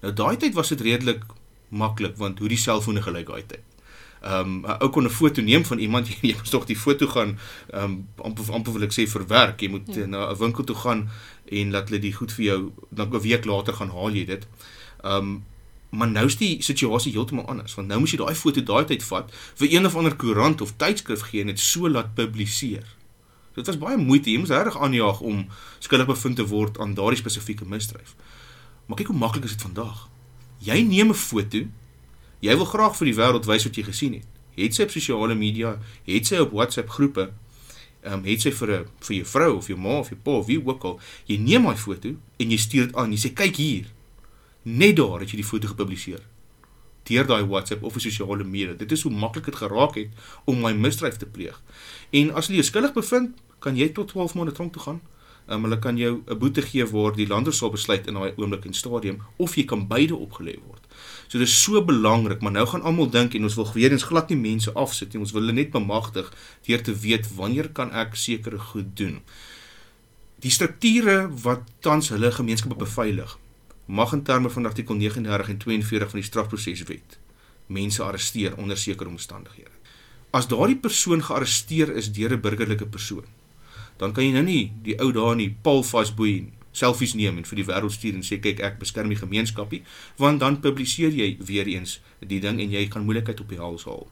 Nou 0.00 0.12
daai 0.12 0.36
tyd 0.36 0.54
was 0.54 0.68
dit 0.68 0.80
redelik 0.80 1.24
maklik 1.68 2.16
want 2.16 2.38
hoe 2.38 2.48
die 2.48 2.58
selfone 2.58 3.02
gelyk 3.02 3.26
daai 3.26 3.46
tyd. 3.46 3.75
Ehm 4.22 4.64
um, 4.64 4.76
ou 4.80 4.88
kon 4.90 5.04
'n 5.04 5.10
foto 5.10 5.42
neem 5.42 5.64
van 5.64 5.78
iemand, 5.78 6.08
jy, 6.10 6.16
jy 6.20 6.34
moet 6.34 6.50
tog 6.50 6.64
die 6.64 6.78
foto 6.78 7.06
gaan 7.06 7.38
ehm 7.72 7.84
um, 7.84 8.08
amper 8.16 8.52
amper 8.52 8.72
wil 8.72 8.82
ek 8.82 8.92
sê 8.92 9.06
verwerk. 9.08 9.60
Jy 9.60 9.68
moet 9.68 9.94
ja. 9.94 10.06
na 10.06 10.30
'n 10.30 10.38
winkel 10.38 10.64
toe 10.64 10.76
gaan 10.76 11.08
en 11.44 11.70
laat 11.70 11.88
hulle 11.88 12.00
die 12.00 12.12
goed 12.12 12.32
vir 12.32 12.44
jou 12.44 12.72
dan 12.90 13.12
'n 13.12 13.20
week 13.20 13.44
later 13.44 13.74
gaan 13.74 13.90
haal 13.90 14.10
jy 14.10 14.24
dit. 14.24 14.46
Um 15.04 15.44
maar 15.90 16.08
nou 16.08 16.26
is 16.26 16.36
die 16.36 16.62
situasie 16.62 17.12
heeltemal 17.12 17.46
anders 17.46 17.74
want 17.74 17.88
nou 17.88 18.00
moet 18.00 18.10
jy 18.10 18.18
daai 18.18 18.34
foto 18.34 18.60
daai 18.60 18.84
tyd 18.84 19.04
vat 19.06 19.30
vir 19.54 19.68
een 19.70 19.86
of 19.86 19.96
ander 19.96 20.16
koerant 20.16 20.60
of 20.60 20.74
tydskrif 20.76 21.22
gee 21.30 21.40
en 21.40 21.46
dit 21.46 21.60
so 21.60 21.88
laat 21.88 22.14
publiseer. 22.14 22.84
Dit 23.54 23.66
was 23.66 23.78
baie 23.78 23.96
moeite, 23.96 24.30
jy 24.30 24.38
moes 24.38 24.52
reg 24.52 24.76
aanjaag 24.76 25.20
om 25.20 25.46
skuldig 25.78 26.06
bevind 26.06 26.36
te 26.36 26.44
word 26.44 26.78
aan 26.78 26.94
daardie 26.94 27.22
spesifieke 27.22 27.64
misdryf. 27.64 28.12
Maar 28.86 29.00
kyk 29.00 29.06
hoe 29.06 29.16
maklik 29.16 29.44
is 29.48 29.56
dit 29.56 29.62
vandag. 29.64 30.08
Jy 30.60 30.82
neem 30.82 31.08
'n 31.08 31.14
foto. 31.14 31.64
Jy 32.44 32.56
wil 32.56 32.68
graag 32.68 32.96
vir 32.98 33.10
die 33.10 33.16
wêreld 33.16 33.48
wys 33.48 33.64
wat 33.64 33.76
jy 33.76 33.84
gesien 33.86 34.14
het. 34.18 34.28
Het 34.56 34.74
sy 34.74 34.86
op 34.86 34.94
sosiale 34.94 35.34
media, 35.36 35.76
het 36.06 36.28
sy 36.28 36.40
op 36.44 36.52
WhatsApp 36.56 36.92
groepe, 36.92 37.30
ehm 38.06 38.20
um, 38.20 38.24
het 38.24 38.44
sy 38.44 38.52
vir 38.52 38.70
'n 38.70 38.86
vir 39.00 39.16
jou 39.16 39.26
vrou 39.26 39.56
of 39.56 39.66
jou 39.68 39.78
ma 39.78 39.98
of 39.98 40.08
jou 40.10 40.18
pa 40.22 40.30
of 40.30 40.46
wie 40.46 40.60
ook 40.64 40.84
al, 40.84 41.00
jy 41.26 41.36
neem 41.38 41.62
daai 41.64 41.76
foto 41.76 42.08
en 42.38 42.50
jy 42.50 42.56
stuur 42.56 42.86
dit 42.86 42.96
aan. 42.96 43.12
Jy 43.12 43.18
sê 43.18 43.34
kyk 43.34 43.56
hier. 43.56 43.86
Net 44.62 44.96
daar 44.96 45.20
het 45.20 45.30
jy 45.30 45.36
die 45.36 45.50
foto 45.50 45.68
gepubliseer. 45.68 46.20
Deur 47.04 47.26
daai 47.26 47.44
WhatsApp 47.46 47.82
of 47.82 47.94
sosiale 47.98 48.44
media. 48.44 48.74
Dit 48.74 48.92
is 48.92 49.02
hoe 49.02 49.12
maklik 49.12 49.44
dit 49.44 49.56
geraak 49.56 49.94
het 49.94 50.10
om 50.44 50.60
my 50.60 50.72
misdryf 50.72 51.16
te 51.16 51.26
pleeg. 51.26 51.62
En 52.10 52.34
as 52.34 52.48
jy 52.48 52.62
skuldig 52.62 52.92
bevind, 52.92 53.36
kan 53.58 53.76
jy 53.76 53.88
tot 53.88 54.08
12 54.08 54.34
maande 54.34 54.52
tronk 54.52 54.72
toe 54.72 54.82
gaan. 54.82 55.00
Um, 55.46 55.62
hulle 55.62 55.78
kan 55.78 55.96
jou 55.96 56.22
'n 56.26 56.38
boete 56.38 56.62
gee 56.62 56.84
waar 56.86 57.14
die 57.14 57.26
lander 57.26 57.54
sal 57.54 57.70
besluit 57.70 58.06
in 58.06 58.14
daai 58.14 58.32
oomblik 58.36 58.64
en 58.64 58.74
stadium 58.74 59.22
of 59.36 59.54
jy 59.54 59.64
kan 59.64 59.86
beide 59.86 60.14
opgelê 60.14 60.58
word. 60.66 60.82
So 61.28 61.38
dis 61.38 61.62
so 61.62 61.84
belangrik, 61.84 62.40
maar 62.40 62.52
nou 62.52 62.66
gaan 62.66 62.82
almal 62.82 63.10
dink 63.10 63.34
en 63.34 63.42
ons 63.42 63.54
wil 63.54 63.72
weer 63.72 63.92
eens 63.92 64.02
glad 64.02 64.28
nie 64.28 64.38
mense 64.38 64.72
afsit 64.72 65.12
nie. 65.12 65.20
Ons 65.20 65.32
wil 65.32 65.42
hulle 65.42 65.52
net 65.52 65.70
bemagtig 65.70 66.32
deur 66.66 66.82
te 66.82 66.94
weet 66.94 67.34
wanneer 67.34 67.68
kan 67.68 67.92
ek 67.92 68.14
sekere 68.14 68.58
goed 68.58 68.96
doen. 68.96 69.20
Die 70.38 70.50
strukture 70.50 71.30
wat 71.42 71.62
tans 71.80 72.08
hulle 72.08 72.32
gemeenskappe 72.32 72.76
beveilig, 72.76 73.38
mag 73.86 74.12
in 74.12 74.22
terme 74.22 74.50
van 74.50 74.66
artikel 74.66 74.94
39 74.94 75.48
en 75.48 75.58
42 75.58 76.10
van 76.10 76.20
die 76.20 76.28
strafproseswet 76.28 77.18
mense 77.66 78.02
arresteer 78.02 78.56
onder 78.56 78.76
sekere 78.76 79.08
omstandighede. 79.08 79.70
As 80.30 80.46
daardie 80.50 80.78
persoon 80.78 81.22
gearresteer 81.22 81.94
is 81.94 82.12
deur 82.12 82.32
'n 82.32 82.40
burgerlike 82.40 82.86
persoon, 82.86 83.24
dan 83.98 84.12
kan 84.12 84.24
jy 84.24 84.32
nou 84.32 84.44
nie 84.46 84.72
die 84.82 84.98
ou 85.00 85.12
daar 85.12 85.32
in 85.32 85.44
die 85.44 85.56
paal 85.62 85.82
vasboei 85.82 86.52
selfies 86.76 87.14
neem 87.16 87.38
en 87.40 87.46
vir 87.48 87.60
die 87.60 87.66
wêreld 87.70 87.94
stuur 87.94 88.18
en 88.18 88.24
sê 88.26 88.38
kyk 88.42 88.60
ek 88.64 88.78
beskerm 88.82 89.12
die 89.12 89.20
gemeenskapie 89.20 89.82
want 90.20 90.42
dan 90.44 90.60
publiseer 90.64 91.14
jy 91.16 91.36
weer 91.48 91.68
eens 91.72 91.98
die 92.20 92.40
ding 92.44 92.60
en 92.60 92.72
jy 92.72 92.86
gaan 92.92 93.06
moeilikheid 93.08 93.40
op 93.40 93.52
die 93.52 93.60
hals 93.60 93.86
haal. 93.88 94.06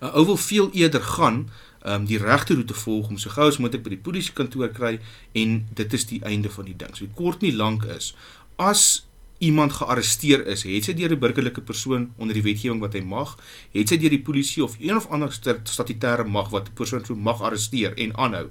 'n 0.00 0.12
Ou 0.16 0.24
wil 0.32 0.40
veel 0.40 0.70
eerder 0.72 1.02
gaan 1.02 1.48
um 1.86 2.06
die 2.06 2.18
regte 2.18 2.54
roete 2.54 2.74
volg 2.74 3.08
om 3.08 3.18
so 3.18 3.30
gou 3.30 3.48
as 3.48 3.58
moontlik 3.62 3.84
by 3.84 3.94
die 3.94 4.04
polisiekantoor 4.08 4.72
kry 4.74 4.98
en 5.34 5.66
dit 5.74 5.92
is 5.92 6.06
die 6.06 6.22
einde 6.24 6.50
van 6.50 6.64
die 6.64 6.76
ding. 6.76 6.96
So 6.96 7.06
kort 7.14 7.42
nie 7.42 7.52
lank 7.52 7.84
is 7.84 8.14
as 8.56 9.06
iemand 9.38 9.72
gearresteer 9.76 10.46
is, 10.48 10.62
het 10.64 10.84
sy 10.88 10.94
deur 10.96 11.12
'n 11.12 11.20
burgerlike 11.20 11.60
persoon 11.60 12.12
onder 12.16 12.34
die 12.34 12.42
wetgewing 12.42 12.80
wat 12.80 12.94
hy 12.94 13.00
mag, 13.00 13.36
het 13.72 13.88
sy 13.88 13.96
deur 13.96 14.10
die 14.10 14.22
polisie 14.22 14.64
of 14.64 14.76
een 14.80 14.96
of 14.96 15.06
ander 15.10 15.28
statutêre 15.64 16.24
mag 16.24 16.48
wat 16.48 16.68
'n 16.68 16.74
persoon 16.74 17.04
so 17.04 17.14
mag 17.14 17.42
arresteer 17.42 17.92
en 17.98 18.16
aanhou, 18.16 18.50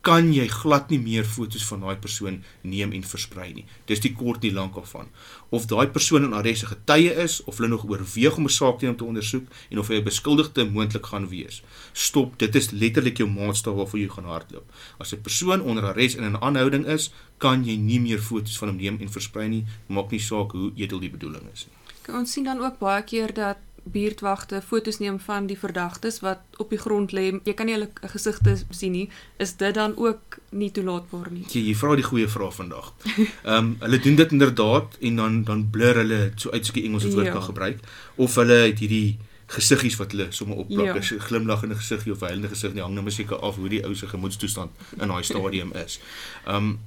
kan 0.00 0.30
jy 0.32 0.46
glad 0.48 0.88
nie 0.88 0.98
meer 0.98 1.26
fotos 1.28 1.64
van 1.68 1.82
daai 1.84 1.96
persoon 2.00 2.38
neem 2.64 2.92
en 2.96 3.02
versprei 3.04 3.50
nie. 3.52 3.66
Dis 3.88 4.00
die 4.00 4.12
kort 4.16 4.44
nie 4.44 4.52
lank 4.56 4.78
af 4.80 4.94
van. 4.94 5.10
Of 5.52 5.66
daai 5.68 5.90
persoon 5.92 6.24
in 6.24 6.36
arrest 6.36 6.70
getuie 6.70 7.12
is 7.24 7.40
of 7.44 7.58
hulle 7.60 7.68
nog 7.68 7.84
oorweeg 7.84 8.36
om 8.36 8.44
'n 8.48 8.56
saak 8.56 8.78
teen 8.78 8.88
hom 8.88 8.96
te 8.96 9.04
ondersoek 9.04 9.46
en 9.70 9.78
of 9.78 9.88
hy 9.88 10.00
'n 10.00 10.04
beskuldigde 10.04 10.64
moontlik 10.64 11.06
gaan 11.06 11.28
wees. 11.28 11.62
Stop, 11.92 12.38
dit 12.38 12.54
is 12.54 12.70
letterlik 12.70 13.18
jou 13.18 13.28
maatstaf 13.28 13.74
waarvoor 13.74 14.00
jy 14.00 14.08
gaan 14.08 14.24
hardloop. 14.24 14.72
As 14.98 15.12
'n 15.12 15.20
persoon 15.20 15.60
onder 15.60 15.84
arrest 15.84 16.16
en 16.16 16.24
in 16.24 16.40
aanhouding 16.40 16.86
is, 16.86 17.12
kan 17.38 17.64
jy 17.64 17.76
nie 17.76 18.00
meer 18.00 18.18
fotos 18.18 18.58
van 18.58 18.68
hom 18.68 18.76
neem 18.76 18.98
en 19.00 19.08
versprei 19.08 19.48
nie. 19.48 19.64
Maak 19.86 20.10
nie 20.10 20.20
saak 20.20 20.52
hoe 20.52 20.72
edel 20.76 21.00
die 21.00 21.10
bedoeling 21.10 21.44
is 21.52 21.66
nie. 21.66 21.76
Ons 22.16 22.32
sien 22.32 22.44
dan 22.44 22.58
ook 22.58 22.78
baie 22.78 23.02
keer 23.02 23.34
dat 23.34 23.56
buurtwagte 23.84 24.62
fotos 24.62 24.98
neem 24.98 25.20
van 25.20 25.46
die 25.46 25.58
verdagtes 25.58 26.20
wat 26.20 26.40
op 26.56 26.70
die 26.70 26.78
grond 26.78 27.12
lê. 27.12 27.30
Jy 27.44 27.54
kan 27.54 27.66
nie 27.66 27.76
hulle 27.76 27.88
gesigte 28.12 28.56
sien 28.70 28.92
nie. 28.92 29.06
Is 29.38 29.56
dit 29.60 29.74
dan 29.74 29.96
ook 29.96 30.38
nie 30.50 30.70
toelaatbaar 30.70 31.30
nie? 31.32 31.46
Jy, 31.48 31.64
jy 31.70 31.74
vra 31.78 31.96
die 31.98 32.06
goeie 32.06 32.28
vraag 32.28 32.54
vandag. 32.58 32.92
Ehm 33.16 33.56
um, 33.56 33.72
hulle 33.80 33.98
doen 34.04 34.20
dit 34.20 34.36
inderdaad 34.36 34.96
en 35.00 35.16
dan 35.16 35.42
dan 35.44 35.64
blur 35.70 36.02
hulle 36.02 36.20
so 36.36 36.50
uitskie 36.50 36.84
Engelse 36.84 37.10
woord 37.14 37.30
ja. 37.30 37.32
kan 37.32 37.48
gebruik 37.48 37.82
of 38.16 38.34
hulle 38.34 38.60
het 38.68 38.78
hierdie 38.78 39.18
gesiggies 39.50 39.96
wat 39.98 40.12
hulle 40.14 40.28
sommer 40.30 40.56
opplak, 40.62 40.94
'n 40.94 41.02
ja. 41.02 41.24
glimlaggende 41.26 41.74
gesiggie 41.74 42.12
of 42.12 42.20
'n 42.20 42.24
huilende 42.24 42.48
gesig, 42.48 42.72
nie 42.72 42.82
hang 42.82 42.94
nou 42.94 43.10
seker 43.10 43.36
af 43.36 43.56
hoe 43.56 43.68
die 43.68 43.82
ou 43.84 43.94
se 43.94 44.06
gemoedstoestand 44.06 44.70
in 45.00 45.08
daai 45.08 45.22
stadium 45.22 45.72
is. 45.72 46.00
Ehm 46.46 46.56
um, 46.56 46.78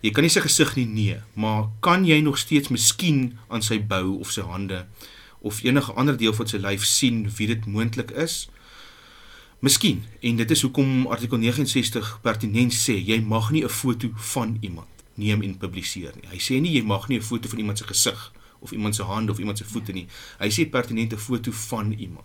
jy 0.00 0.10
kan 0.10 0.24
nie 0.24 0.32
sy 0.32 0.40
gesig 0.40 0.76
nie 0.76 0.86
nee, 0.86 1.20
maar 1.34 1.68
kan 1.80 2.04
jy 2.06 2.20
nog 2.20 2.38
steeds 2.38 2.68
miskien 2.68 3.38
aan 3.48 3.62
sy 3.62 3.80
bou 3.80 4.18
of 4.20 4.32
sy 4.32 4.42
hande 4.42 4.86
of 5.40 5.62
enige 5.62 5.92
ander 5.92 6.16
deel 6.16 6.34
van 6.36 6.48
sy 6.48 6.56
lyf 6.56 6.84
sien 6.84 7.30
wie 7.36 7.46
dit 7.46 7.66
moontlik 7.66 8.10
is? 8.10 8.48
Miskien. 9.60 10.04
En 10.20 10.36
dit 10.36 10.50
is 10.50 10.62
hoekom 10.62 11.06
artikel 11.06 11.38
69 11.38 12.18
pertinent 12.24 12.72
sê 12.72 12.96
jy 12.96 13.20
mag 13.20 13.50
nie 13.50 13.64
'n 13.64 13.68
foto 13.68 14.08
van 14.14 14.56
iemand 14.60 14.88
neem 15.14 15.42
en 15.42 15.58
publiseer 15.58 16.12
nie. 16.16 16.28
Hy 16.32 16.38
sê 16.38 16.60
nie 16.60 16.72
jy 16.72 16.84
mag 16.84 17.08
nie 17.08 17.18
'n 17.18 17.22
foto 17.22 17.48
van 17.48 17.58
iemand 17.58 17.78
se 17.78 17.84
gesig 17.84 18.32
of 18.58 18.72
iemand 18.72 18.94
se 18.94 19.02
hande 19.02 19.32
of 19.32 19.38
iemand 19.38 19.58
se 19.58 19.64
voete 19.64 19.92
nie. 19.92 20.06
Hy 20.38 20.48
sê 20.48 20.70
pertinente 20.70 21.18
foto 21.18 21.50
van 21.52 21.92
iemand. 21.92 22.24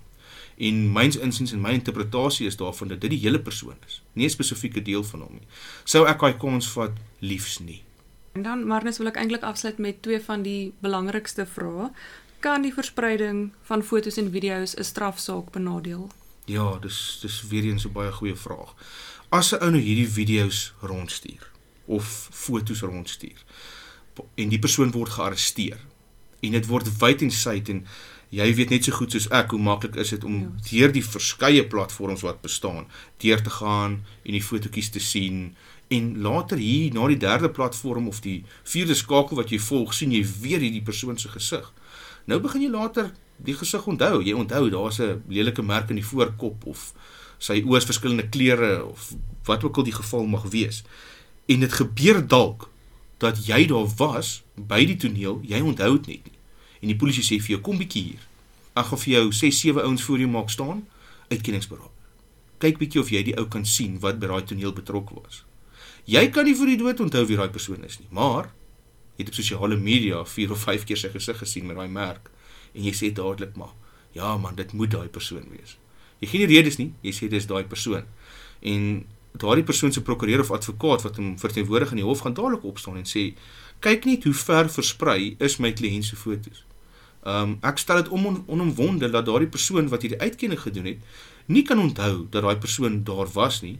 En 0.57 0.91
myns 0.91 1.17
insiens 1.17 1.51
en 1.51 1.61
my 1.61 1.71
interpretasie 1.71 2.47
is 2.47 2.55
daarvan 2.55 2.87
dat 2.87 3.01
dit 3.01 3.09
die 3.09 3.19
hele 3.19 3.39
persoon 3.39 3.75
is, 3.87 4.01
nie 4.13 4.25
'n 4.25 4.29
spesifieke 4.29 4.81
deel 4.81 5.03
van 5.03 5.21
hom 5.21 5.33
nie. 5.33 5.47
Sou 5.83 6.07
ek 6.07 6.19
daai 6.19 6.37
kons 6.37 6.69
vat 6.69 6.91
liefs 7.19 7.59
nie. 7.59 7.83
En 8.31 8.41
dan 8.41 8.67
Marnus 8.67 8.97
wil 8.97 9.07
ek 9.07 9.15
eintlik 9.15 9.43
afsluit 9.43 9.77
met 9.77 10.01
twee 10.01 10.19
van 10.19 10.41
die 10.41 10.73
belangrikste 10.79 11.45
vrae 11.45 11.91
kan 12.45 12.61
die 12.61 12.73
verspreiding 12.73 13.53
van 13.65 13.83
fotos 13.83 14.17
en 14.21 14.31
video's 14.31 14.75
'n 14.77 14.83
strafsaak 14.83 15.51
benadeel? 15.51 16.09
Ja, 16.45 16.77
dis 16.81 17.17
dis 17.21 17.47
weer 17.49 17.63
eens 17.63 17.85
'n 17.85 17.91
baie 17.91 18.11
goeie 18.11 18.35
vraag. 18.35 18.73
As 19.29 19.51
'n 19.51 19.63
ou 19.63 19.71
nou 19.71 19.81
hierdie 19.81 20.09
video's 20.09 20.73
rondstuur 20.81 21.51
of 21.85 22.29
fotos 22.31 22.81
rondstuur 22.81 23.43
en 24.35 24.49
die 24.49 24.59
persoon 24.59 24.91
word 24.91 25.09
gearresteer, 25.09 25.79
En 26.45 26.51
dit 26.51 26.67
word 26.69 26.89
wyd 26.99 27.23
en 27.25 27.31
suid 27.31 27.69
en 27.73 27.85
jy 28.35 28.47
weet 28.57 28.73
net 28.73 28.87
so 28.87 28.95
goed 28.97 29.13
soos 29.15 29.27
ek 29.33 29.53
hoe 29.53 29.61
maklik 29.61 29.95
is 30.01 30.11
dit 30.15 30.25
om 30.27 30.39
ja. 30.41 30.49
deur 30.69 30.93
die 30.95 31.05
verskeie 31.05 31.63
platforms 31.71 32.25
wat 32.25 32.41
bestaan 32.43 32.89
deur 33.23 33.41
te 33.41 33.53
gaan 33.59 34.01
en 34.23 34.35
die 34.35 34.43
fotootjies 34.43 34.91
te 34.95 35.01
sien 35.03 35.55
en 35.93 36.09
later 36.25 36.59
hier 36.59 36.93
na 36.93 37.07
die 37.11 37.19
derde 37.21 37.51
platform 37.53 38.09
of 38.11 38.19
die 38.25 38.39
vierde 38.65 38.97
skakel 38.97 39.39
wat 39.39 39.53
jy 39.53 39.61
volg 39.61 39.93
sien 39.93 40.13
jy 40.15 40.23
weer 40.41 40.63
hierdie 40.65 40.83
persoon 40.85 41.19
se 41.21 41.29
gesig. 41.31 41.69
Nou 42.25 42.39
begin 42.41 42.65
jy 42.65 42.69
later 42.73 43.11
die 43.37 43.55
gesig 43.57 43.85
onthou. 43.87 44.21
Jy 44.23 44.33
onthou 44.33 44.69
daar's 44.69 44.99
'n 44.99 45.23
lelike 45.27 45.61
merk 45.61 45.89
in 45.89 45.95
die 45.95 46.05
voorkop 46.05 46.65
of 46.65 46.93
sy 47.37 47.61
oë 47.61 47.77
is 47.77 47.85
verskillende 47.85 48.29
kleure 48.29 48.85
of 48.85 49.13
wat 49.43 49.63
ook 49.63 49.77
al 49.77 49.83
die 49.83 49.93
geval 49.93 50.25
mag 50.25 50.43
wees. 50.49 50.83
En 51.45 51.59
dit 51.59 51.73
gebeur 51.73 52.27
dalk 52.27 52.69
dat 53.17 53.45
jy 53.45 53.65
daar 53.67 53.87
was 53.97 54.43
by 54.55 54.85
die 54.85 54.95
toneel, 54.95 55.41
jy 55.43 55.59
onthou 55.59 55.91
dit 55.97 56.07
net 56.07 56.23
nie. 56.23 56.39
En 56.81 56.87
die 56.87 56.99
polisie 56.99 57.23
sê 57.23 57.39
vir 57.41 57.55
jou 57.55 57.61
kom 57.61 57.77
bietjie 57.77 58.03
hier. 58.03 58.23
Ag 58.73 58.91
of 58.91 59.03
vir 59.03 59.13
jou 59.13 59.31
6 59.31 59.59
7 59.59 59.83
ouens 59.83 60.03
voor 60.03 60.19
jou 60.19 60.29
maak 60.29 60.49
staan, 60.49 60.87
uitkenningsberaad. 61.29 61.93
Kyk 62.57 62.77
bietjie 62.77 63.01
of 63.01 63.09
jy 63.09 63.23
die 63.23 63.37
ou 63.37 63.47
kan 63.47 63.65
sien 63.65 63.99
wat 63.99 64.19
by 64.19 64.27
daai 64.27 64.43
toneel 64.43 64.73
betrokke 64.73 65.15
was. 65.23 65.43
Jy 66.05 66.27
kan 66.29 66.45
nie 66.45 66.55
vir 66.55 66.65
die 66.65 66.77
dood 66.77 66.99
onthou 66.99 67.25
wie 67.25 67.37
daai 67.37 67.49
persoon 67.49 67.83
is 67.83 67.99
nie, 67.99 68.07
maar 68.11 68.51
jy 69.15 69.23
het 69.23 69.31
op 69.31 69.37
sosiale 69.37 69.77
media 69.79 70.23
4 70.25 70.51
of 70.51 70.63
5 70.67 70.85
keer 70.89 70.99
sy 70.99 71.11
gesig 71.13 71.39
gesien 71.39 71.65
met 71.67 71.79
daai 71.79 71.89
merk 71.91 72.29
en 72.73 72.83
jy 72.83 72.93
sê 72.95 73.11
dadelik 73.15 73.55
maar 73.59 73.73
ja 74.15 74.35
man 74.37 74.55
dit 74.55 74.71
moet 74.73 74.91
daai 74.91 75.07
persoon 75.07 75.47
wees. 75.51 75.77
Jy 76.19 76.27
gee 76.31 76.43
nie 76.43 76.51
redes 76.55 76.79
nie 76.81 76.91
jy 77.03 77.13
sê 77.15 77.29
dis 77.31 77.47
daai 77.47 77.63
persoon. 77.63 78.07
En 78.61 79.05
daardie 79.37 79.65
persoon 79.67 79.91
se 79.91 80.03
prokureur 80.03 80.43
of 80.43 80.51
advokaat 80.51 81.03
wat 81.07 81.19
hom 81.19 81.35
verteenwoordig 81.39 81.91
in 81.95 82.03
die 82.03 82.07
hof 82.07 82.23
gaan 82.23 82.35
dadelik 82.35 82.63
opstaan 82.63 82.99
en 83.01 83.07
sê 83.09 83.33
kyk 83.83 84.07
net 84.07 84.23
hoe 84.23 84.33
ver 84.33 84.71
versprei 84.71 85.35
is 85.39 85.59
my 85.59 85.73
kliënt 85.75 86.07
se 86.07 86.15
fotos. 86.19 86.63
Um, 87.25 87.57
ek 87.65 87.79
stel 87.81 88.03
dit 88.03 88.11
om 88.13 88.27
on, 88.29 88.43
onomwonde 88.47 89.09
dat 89.09 89.25
daardie 89.25 89.49
persoon 89.49 89.89
wat 89.89 90.05
hierdie 90.05 90.21
uitkenning 90.21 90.61
gedoen 90.61 90.91
het 90.91 90.99
nie 91.45 91.63
kan 91.65 91.79
onthou 91.81 92.27
dat 92.29 92.43
daai 92.45 92.57
persoon 92.61 93.03
daar 93.03 93.29
was 93.33 93.61
nie 93.61 93.79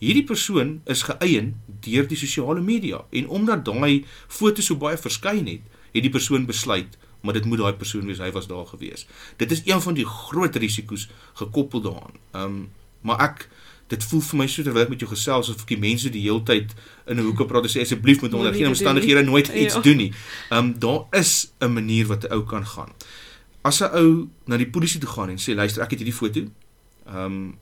Hierdie 0.00 0.24
persoon 0.24 0.80
is 0.88 1.04
geëien 1.04 1.54
deur 1.84 2.08
die 2.08 2.16
sosiale 2.16 2.60
media 2.64 3.04
en 3.12 3.28
omdat 3.28 3.64
daai 3.64 4.04
foto's 4.28 4.70
so 4.70 4.80
baie 4.80 4.96
verskyn 4.96 5.46
het, 5.46 5.64
het 5.92 6.02
die 6.02 6.12
persoon 6.12 6.46
besluit 6.48 6.96
maar 7.20 7.32
dit 7.32 7.44
moet 7.44 7.58
daai 7.58 7.74
persoon 7.74 8.06
wees, 8.08 8.18
hy 8.18 8.30
was 8.32 8.46
daar 8.48 8.66
gewees. 8.66 9.06
Dit 9.36 9.50
is 9.50 9.62
een 9.64 9.80
van 9.80 9.94
die 9.94 10.06
groot 10.06 10.56
risiko's 10.56 11.08
gekoppel 11.32 11.80
daaraan. 11.80 12.16
Ehm 12.30 12.44
um, 12.44 12.68
maar 13.00 13.20
ek 13.24 13.46
dit 13.88 14.04
voel 14.04 14.20
vir 14.20 14.38
my 14.38 14.46
so 14.46 14.62
terwyl 14.62 14.82
ek 14.84 14.90
met 14.92 15.00
jou 15.00 15.08
gesels 15.08 15.48
of 15.48 15.62
ek 15.62 15.70
die 15.72 15.78
mense 15.80 16.10
die 16.12 16.20
heeltyd 16.26 16.74
in 17.06 17.16
'n 17.16 17.24
hoeke 17.24 17.46
praat 17.48 17.64
en 17.64 17.72
sê 17.72 17.80
asseblief 17.80 18.20
moet 18.20 18.34
onder 18.36 18.52
geen 18.54 18.68
omstandighede 18.68 19.22
nooit 19.24 19.48
iets 19.48 19.74
ja. 19.74 19.80
doen 19.80 19.96
nie. 19.96 20.12
Ehm 20.50 20.58
um, 20.58 20.78
daar 20.78 21.06
is 21.10 21.52
'n 21.60 21.72
manier 21.72 22.06
wat 22.06 22.24
'n 22.24 22.32
ou 22.32 22.44
kan 22.44 22.66
gaan. 22.66 22.92
As 23.62 23.80
'n 23.80 23.90
ou 23.92 24.28
na 24.44 24.56
die 24.56 24.70
polisie 24.70 25.00
toe 25.00 25.08
gaan 25.08 25.28
en 25.28 25.38
sê 25.38 25.54
luister, 25.54 25.82
ek 25.82 25.90
het 25.90 25.98
hierdie 25.98 26.18
foto. 26.18 26.40
Ehm 27.06 27.24
um, 27.24 27.58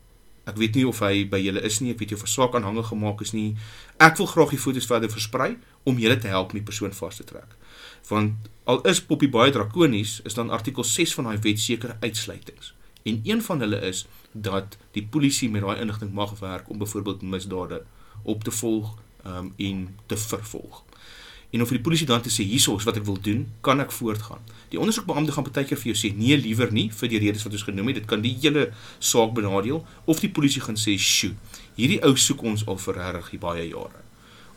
ek 0.49 0.57
weet 0.57 0.75
nie 0.75 0.87
of 0.87 0.99
hy 1.05 1.25
by 1.29 1.39
julle 1.41 1.61
is 1.61 1.79
nie, 1.79 1.93
ek 1.93 1.99
weet 2.01 2.11
jy 2.11 2.17
of 2.17 2.25
'n 2.25 2.33
saak 2.35 2.55
aanhange 2.55 2.83
gemaak 2.83 3.21
is 3.21 3.33
nie. 3.33 3.55
Ek 3.99 4.17
wil 4.17 4.27
graag 4.27 4.49
die 4.49 4.63
foto's 4.65 4.89
verder 4.89 5.09
versprei 5.09 5.57
om 5.85 5.97
julle 5.97 6.17
te 6.17 6.27
help 6.27 6.51
om 6.51 6.59
die 6.59 6.65
persoon 6.65 6.91
vas 6.91 7.17
te 7.17 7.23
trek 7.23 7.55
want 8.09 8.49
al 8.69 8.81
is 8.89 9.01
Poppy 9.01 9.29
baie 9.29 9.51
drakonies, 9.51 10.19
is 10.25 10.37
dan 10.37 10.49
artikel 10.53 10.83
6 10.83 11.13
van 11.17 11.29
daai 11.29 11.39
wet 11.45 11.59
sekere 11.59 11.97
uitsluitings. 11.99 12.73
En 13.03 13.21
een 13.23 13.41
van 13.41 13.59
hulle 13.59 13.79
is 13.87 14.05
dat 14.31 14.77
die 14.97 15.05
polisie 15.05 15.49
met 15.49 15.65
daai 15.65 15.81
inligting 15.81 16.13
mag 16.13 16.35
werk 16.39 16.69
om 16.69 16.77
byvoorbeeld 16.77 17.21
misdade 17.21 17.83
op 18.23 18.43
te 18.43 18.51
volg 18.51 18.95
um, 19.25 19.53
en 19.57 19.87
te 20.05 20.17
vervolg. 20.17 20.83
En 21.49 21.61
of 21.61 21.69
die 21.73 21.81
polisie 21.81 22.05
dan 22.05 22.21
te 22.21 22.29
sê 22.29 22.43
hierso 22.45 22.75
is 22.77 22.85
wat 22.85 22.99
ek 22.99 23.05
wil 23.07 23.17
doen, 23.25 23.47
kan 23.65 23.81
ek 23.81 23.93
voortgaan. 23.95 24.43
Die 24.69 24.79
ondersoekbeampte 24.81 25.33
gaan 25.33 25.47
baie 25.47 25.65
keer 25.65 25.79
vir 25.81 25.91
jou 25.91 25.97
sê 25.97 26.11
nee, 26.15 26.37
liewer 26.37 26.69
nie 26.73 26.89
vir 26.93 27.09
die 27.09 27.21
redes 27.25 27.45
wat 27.47 27.57
ons 27.57 27.65
genoem 27.65 27.89
het. 27.89 28.03
Dit 28.03 28.11
kan 28.11 28.21
die 28.21 28.35
hele 28.41 28.69
saak 28.99 29.33
benadeel 29.37 29.81
of 30.05 30.21
die 30.21 30.29
polisie 30.29 30.61
gaan 30.61 30.77
sê, 30.77 30.97
"Sjoe, 30.97 31.33
hierdie 31.75 32.03
ou 32.05 32.15
soek 32.15 32.43
ons 32.43 32.67
al 32.67 32.77
vir 32.77 33.01
regtig 33.01 33.39
baie 33.39 33.65
jare." 33.69 34.08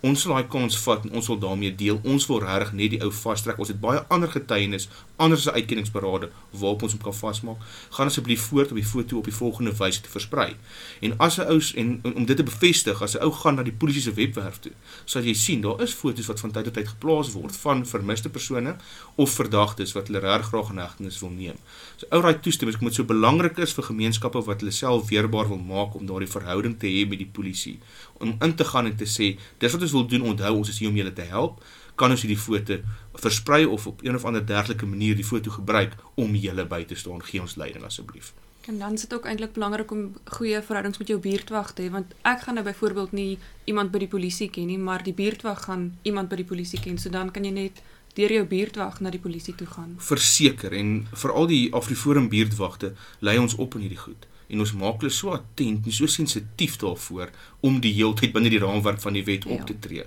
Ons 0.02 0.22
sal 0.22 0.34
daai 0.34 0.48
kans 0.50 0.76
vat 0.82 1.04
en 1.06 1.14
ons 1.18 1.28
wil 1.30 1.38
daarmee 1.38 1.74
deel. 1.78 2.00
Ons 2.02 2.26
wil 2.30 2.40
regtig 2.42 2.72
net 2.78 2.90
die 2.94 3.00
ou 3.06 3.10
vastrek. 3.14 3.58
Ons 3.62 3.70
het 3.70 3.80
baie 3.80 4.00
ander 4.12 4.30
getuienis, 4.30 4.88
ander 5.22 5.38
se 5.38 5.52
uitkenningsberade 5.54 6.30
waarop 6.50 6.82
ons 6.86 6.96
hom 6.96 7.02
kan 7.04 7.14
vasmaak. 7.14 7.62
Gaan 7.96 8.10
asseblief 8.10 8.48
voort 8.50 8.74
op 8.74 8.80
die 8.80 8.86
foto 8.86 9.20
op 9.20 9.30
die 9.30 9.36
volgende 9.36 9.74
wyse 9.78 10.02
te 10.02 10.10
versprei. 10.10 10.56
En 11.00 11.14
as 11.18 11.38
'n 11.38 11.46
ou 11.46 11.60
en 11.76 12.00
om 12.14 12.24
dit 12.26 12.36
te 12.36 12.42
bevestig, 12.42 13.02
as 13.02 13.14
'n 13.14 13.22
ou 13.22 13.30
gaan 13.30 13.54
na 13.54 13.62
die 13.62 13.72
polisie 13.72 14.02
se 14.02 14.12
webwerf 14.12 14.58
toe, 14.60 14.72
sal 15.04 15.22
jy 15.22 15.34
sien 15.34 15.60
daar 15.60 15.80
is 15.80 15.92
foto's 15.92 16.26
wat 16.26 16.40
van 16.40 16.50
tyd 16.50 16.64
tot 16.64 16.74
tyd 16.74 16.88
geplaas 16.88 17.32
word 17.32 17.56
van 17.56 17.86
vermiste 17.86 18.28
persone 18.28 18.76
of 19.16 19.30
verdagtes 19.30 19.92
wat 19.92 20.06
hulle 20.06 20.20
reg 20.20 20.46
graag 20.46 20.70
in 20.70 20.78
hegtenis 20.78 21.20
wil 21.20 21.30
neem. 21.30 21.56
So 21.96 22.06
ou 22.10 22.20
raai 22.20 22.40
toestemming, 22.40 22.80
moet 22.80 22.94
so 22.94 23.04
belangrik 23.04 23.58
is 23.58 23.72
vir 23.72 23.84
gemeenskappe 23.84 24.42
wat 24.44 24.60
hulle 24.60 24.72
self 24.72 25.08
weerbaar 25.08 25.48
wil 25.48 25.58
maak 25.58 25.94
om 25.94 26.06
daardie 26.06 26.28
verhouding 26.28 26.78
te 26.78 26.86
hê 26.86 27.08
met 27.08 27.18
die 27.18 27.30
polisie 27.32 27.78
om 28.22 28.36
in 28.40 28.54
te 28.54 28.64
gaan 28.64 28.86
en 28.86 28.96
te 28.96 29.06
sê 29.08 29.32
dis 29.58 29.74
wat 29.74 29.82
ons 29.82 29.91
wil 29.92 30.06
doen 30.06 30.22
onthou 30.32 30.56
ons 30.56 30.68
is 30.68 30.78
hier 30.78 30.90
om 30.90 30.96
julle 30.96 31.12
te 31.12 31.26
help. 31.28 31.62
Kan 31.94 32.10
ons 32.10 32.22
hierdie 32.24 32.40
foto 32.40 32.78
versprei 33.20 33.64
of 33.64 33.86
op 33.86 34.00
een 34.04 34.14
of 34.14 34.24
ander 34.24 34.46
dergelike 34.46 34.86
manier 34.86 35.16
die 35.16 35.26
foto 35.26 35.50
gebruik 35.50 35.96
om 36.14 36.34
julle 36.34 36.66
by 36.66 36.84
te 36.84 36.98
staan? 36.98 37.22
Gee 37.24 37.40
ons 37.40 37.56
leiding 37.60 37.84
asseblief. 37.84 38.32
En 38.66 38.78
dan 38.78 38.92
is 38.92 39.00
dit 39.00 39.14
ook 39.14 39.24
eintlik 39.26 39.52
belangrik 39.52 39.90
om 39.90 40.16
goeie 40.24 40.62
verhoudings 40.62 40.98
met 40.98 41.08
jou 41.08 41.18
buurtwag 41.20 41.72
te 41.72 41.82
hê 41.82 41.90
want 41.90 42.14
ek 42.22 42.44
gaan 42.44 42.54
nou 42.54 42.64
byvoorbeeld 42.64 43.12
nie 43.12 43.38
iemand 43.64 43.90
by 43.90 44.04
die 44.04 44.10
polisie 44.12 44.50
ken 44.50 44.70
nie 44.70 44.78
maar 44.78 45.02
die 45.02 45.14
buurtwag 45.14 45.64
gaan 45.64 45.88
iemand 46.02 46.30
by 46.30 46.38
die 46.38 46.46
polisie 46.46 46.80
ken 46.80 46.98
so 46.98 47.10
dan 47.10 47.30
kan 47.34 47.44
jy 47.44 47.50
net 47.50 47.82
deur 48.14 48.30
jou 48.30 48.44
buurtwag 48.46 49.00
na 49.00 49.10
die 49.10 49.20
polisie 49.20 49.54
toe 49.54 49.66
gaan. 49.66 49.96
Verseker 49.98 50.72
en 50.78 51.08
veral 51.12 51.50
die 51.50 51.64
Afriforum 51.74 52.28
buurtwagte 52.28 52.92
lei 53.18 53.38
ons 53.38 53.56
op 53.58 53.74
in 53.74 53.88
hierdie 53.88 54.04
goed 54.04 54.30
en 54.52 54.60
ons 54.64 54.74
maak 54.78 55.00
hulle 55.00 55.14
so 55.14 55.32
attent 55.34 55.88
en 55.88 55.96
so 55.96 56.10
sensitief 56.10 56.76
daarvoor 56.82 57.32
om 57.66 57.80
die 57.80 57.94
heeltyd 57.96 58.34
binne 58.34 58.52
die 58.52 58.60
raamwerk 58.62 59.00
van 59.00 59.16
die 59.16 59.24
wet 59.24 59.48
op 59.48 59.64
ja. 59.64 59.70
te 59.72 59.78
tree. 59.86 60.06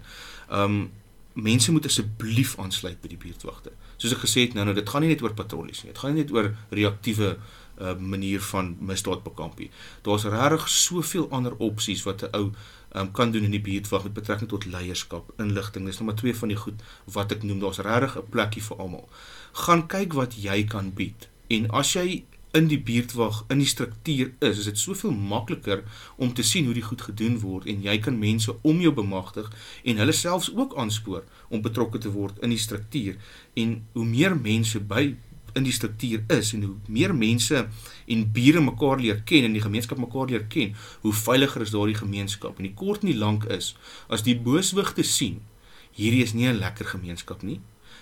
Um 0.53 0.86
mense 1.36 1.71
moet 1.75 1.84
asseblief 1.89 2.53
aansluit 2.63 3.01
by 3.03 3.10
die 3.12 3.19
buurtwagte. 3.19 3.73
Soos 3.99 4.13
ek 4.15 4.21
gesê 4.23 4.45
het 4.45 4.53
nou 4.55 4.63
nou 4.63 4.75
dit 4.77 4.88
gaan 4.88 5.03
nie 5.03 5.10
net 5.12 5.23
oor 5.25 5.34
patrollies 5.36 5.81
nie. 5.84 5.91
Dit 5.91 5.99
gaan 5.99 6.15
nie 6.15 6.23
net 6.23 6.31
oor 6.31 6.53
reaktiewe 6.71 7.36
uh 7.75 7.95
manier 7.99 8.39
van 8.53 8.69
misdaadbekampie. 8.79 9.67
Daar's 10.08 10.23
regtig 10.31 10.69
soveel 10.71 11.27
ander 11.36 11.58
opsies 11.60 12.05
wat 12.08 12.23
'n 12.23 12.31
ou 12.39 12.45
um, 12.95 13.12
kan 13.12 13.31
doen 13.31 13.43
in 13.43 13.51
die 13.51 13.62
buurtwag 13.62 14.03
met 14.03 14.13
betrekking 14.13 14.49
tot 14.49 14.65
leierskap, 14.65 15.34
inligting. 15.38 15.86
Dis 15.86 15.97
nog 15.99 16.08
maar 16.08 16.15
twee 16.15 16.36
van 16.36 16.47
die 16.47 16.58
goed 16.58 16.81
wat 17.03 17.31
ek 17.31 17.43
noem. 17.43 17.60
Daar's 17.60 17.84
regtig 17.84 18.17
'n 18.17 18.29
plekkie 18.29 18.63
vir 18.63 18.77
almal. 18.77 19.10
Gaan 19.51 19.88
kyk 19.88 20.13
wat 20.13 20.36
jy 20.39 20.63
kan 20.63 20.93
bied. 20.93 21.29
En 21.47 21.69
as 21.69 21.93
jy 21.93 22.23
in 22.55 22.69
die 22.71 22.79
buurtwag 22.79 23.43
in 23.51 23.59
die 23.59 23.67
struktuur 23.67 24.31
is, 24.39 24.61
is 24.61 24.69
dit 24.69 24.79
soveel 24.79 25.11
makliker 25.11 25.83
om 26.15 26.33
te 26.33 26.43
sien 26.43 26.65
hoe 26.65 26.75
die 26.77 26.85
goed 26.85 27.03
gedoen 27.03 27.37
word 27.41 27.67
en 27.71 27.83
jy 27.83 27.97
kan 28.03 28.15
mense 28.19 28.53
om 28.63 28.79
jou 28.83 28.93
bemagtig 28.95 29.49
en 29.83 29.99
hulle 29.99 30.15
selfs 30.15 30.51
ook 30.55 30.75
aanspoor 30.79 31.25
om 31.49 31.63
betrokke 31.65 31.99
te 31.99 32.11
word 32.15 32.39
in 32.45 32.55
die 32.55 32.61
struktuur. 32.61 33.17
En 33.59 33.81
hoe 33.97 34.05
meer 34.07 34.37
mense 34.39 34.79
by 34.79 35.15
in 35.55 35.67
die 35.67 35.75
struktuur 35.75 36.23
is 36.35 36.53
en 36.55 36.63
hoe 36.67 36.75
meer 36.91 37.15
mense 37.15 37.65
en 38.11 38.23
bure 38.35 38.63
mekaar 38.63 39.03
leer 39.03 39.19
ken 39.27 39.47
en 39.47 39.55
die 39.55 39.63
gemeenskap 39.63 39.99
mekaar 39.99 40.31
leer 40.31 40.47
ken, 40.51 40.75
hoe 41.03 41.13
veiliger 41.15 41.63
is 41.63 41.75
daardie 41.75 41.99
gemeenskap. 41.99 42.59
En 42.59 42.67
die 42.67 42.75
kort 42.75 43.03
en 43.03 43.11
die 43.11 43.19
lank 43.19 43.47
is 43.51 43.73
as 44.11 44.23
die 44.27 44.35
booswigte 44.35 45.03
sien, 45.03 45.41
hierdie 45.95 46.23
is 46.23 46.33
nie 46.33 46.47
'n 46.47 46.59
lekker 46.59 46.85
gemeenskap 46.85 47.43
nie, 47.43 47.59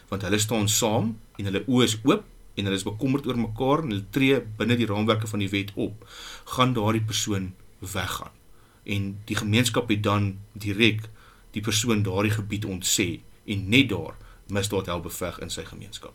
want 0.10 0.22
hulle 0.22 0.40
staan 0.40 0.68
saam 0.68 1.18
en 1.38 1.46
hulle 1.46 1.66
oë 1.66 1.84
is 1.84 1.98
oop 2.04 2.26
en 2.54 2.64
hulle 2.64 2.78
is 2.78 2.86
bekommerd 2.86 3.28
oor 3.28 3.38
mekaar 3.40 3.84
en 3.84 3.94
hulle 3.94 4.10
tree 4.10 4.42
binne 4.58 4.78
die 4.78 4.88
raamwerke 4.90 5.28
van 5.28 5.40
die 5.40 5.50
wet 5.50 5.72
op, 5.76 6.06
gaan 6.56 6.74
daardie 6.74 7.04
persoon 7.04 7.54
weggaan. 7.80 8.32
En 8.84 9.20
die 9.26 9.36
gemeenskap 9.36 9.90
het 9.90 10.04
dan 10.04 10.38
direk 10.54 11.10
die 11.52 11.62
persoon 11.62 12.04
daardie 12.04 12.34
gebied 12.34 12.66
ontsê 12.66 13.22
en 13.46 13.70
net 13.70 13.90
daar 13.90 14.18
misdaad 14.48 14.86
help 14.86 15.08
beveg 15.08 15.40
in 15.40 15.50
sy 15.50 15.66
gemeenskap. 15.66 16.14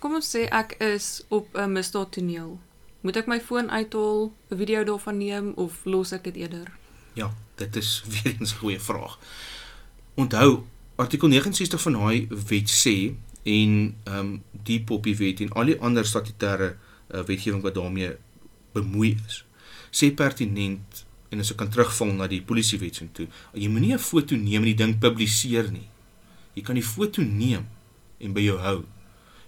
Kom 0.00 0.16
ons 0.16 0.30
sê 0.32 0.46
ek 0.48 0.78
is 0.80 1.22
op 1.28 1.56
'n 1.56 1.72
misdaadtoneel. 1.72 2.58
Moet 3.00 3.16
ek 3.16 3.26
my 3.26 3.40
foon 3.40 3.70
uithaal, 3.70 4.32
'n 4.50 4.56
video 4.56 4.84
daarvan 4.84 5.18
neem 5.18 5.52
of 5.56 5.84
los 5.84 6.12
ek 6.12 6.24
dit 6.24 6.36
eerder? 6.36 6.72
Ja, 7.12 7.34
dit 7.54 7.76
is 7.76 8.02
weer 8.12 8.36
'n 8.40 8.46
goeie 8.46 8.80
vraag. 8.80 9.18
Onthou, 10.14 10.64
artikel 10.96 11.28
69 11.28 11.80
van 11.80 11.92
daai 11.92 12.26
wet 12.28 12.70
sê 12.70 13.14
en 13.42 13.94
ehm 14.04 14.18
um, 14.18 14.42
die 14.64 14.80
poppy 14.84 15.14
wet 15.16 15.40
en 15.40 15.52
al 15.56 15.72
die 15.72 15.78
ander 15.80 16.04
statutêre 16.04 16.74
uh, 16.74 17.22
wetgewing 17.24 17.62
wat 17.64 17.74
daarmee 17.74 18.16
bemoei 18.76 19.16
is. 19.26 19.44
Sê 19.90 20.10
pertinent 20.14 21.04
en 21.30 21.40
as 21.40 21.52
ek 21.54 21.60
kan 21.62 21.70
terugval 21.72 22.12
na 22.18 22.28
die 22.28 22.42
polisiewet 22.44 23.00
se 23.00 23.06
toe, 23.16 23.28
jy 23.54 23.70
moenie 23.72 23.94
'n 23.94 24.02
foto 24.02 24.36
neem 24.36 24.62
en 24.62 24.70
die 24.72 24.80
ding 24.82 24.98
publiseer 24.98 25.70
nie. 25.72 25.88
Jy 26.54 26.62
kan 26.62 26.74
die 26.74 26.84
foto 26.84 27.22
neem 27.22 27.66
en 28.20 28.32
by 28.32 28.40
jou 28.40 28.58
hou. 28.58 28.84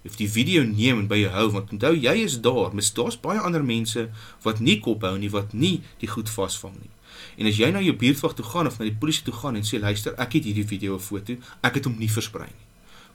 Of 0.04 0.16
die 0.16 0.28
video 0.28 0.64
neem 0.64 0.98
en 0.98 1.06
by 1.06 1.18
jou 1.20 1.30
hou 1.30 1.50
want 1.50 1.70
onthou 1.70 1.94
jy 1.94 2.16
is 2.24 2.40
daar, 2.40 2.74
mis 2.74 2.92
daar's 2.94 3.20
baie 3.20 3.38
ander 3.38 3.62
mense 3.62 4.08
wat 4.42 4.60
nie 4.60 4.80
kop 4.80 5.02
hou 5.02 5.18
nie, 5.18 5.30
wat 5.30 5.52
nie 5.52 5.82
die 6.00 6.08
goed 6.08 6.30
vasvang 6.30 6.74
nie. 6.80 6.90
En 7.36 7.46
as 7.46 7.58
jy 7.58 7.70
na 7.70 7.80
jou 7.80 7.94
buurtwag 7.94 8.34
toe 8.34 8.44
gaan 8.44 8.66
of 8.66 8.78
na 8.78 8.84
die 8.84 8.98
polisie 8.98 9.24
toe 9.24 9.34
gaan 9.34 9.56
en 9.56 9.62
sê 9.62 9.78
luister, 9.78 10.14
ek 10.18 10.32
het 10.32 10.44
hierdie 10.44 10.66
video 10.66 10.94
of 10.94 11.04
foto, 11.04 11.36
ek 11.62 11.74
het 11.74 11.84
hom 11.84 11.98
nie 11.98 12.08
versprei 12.08 12.48
nie 12.48 12.71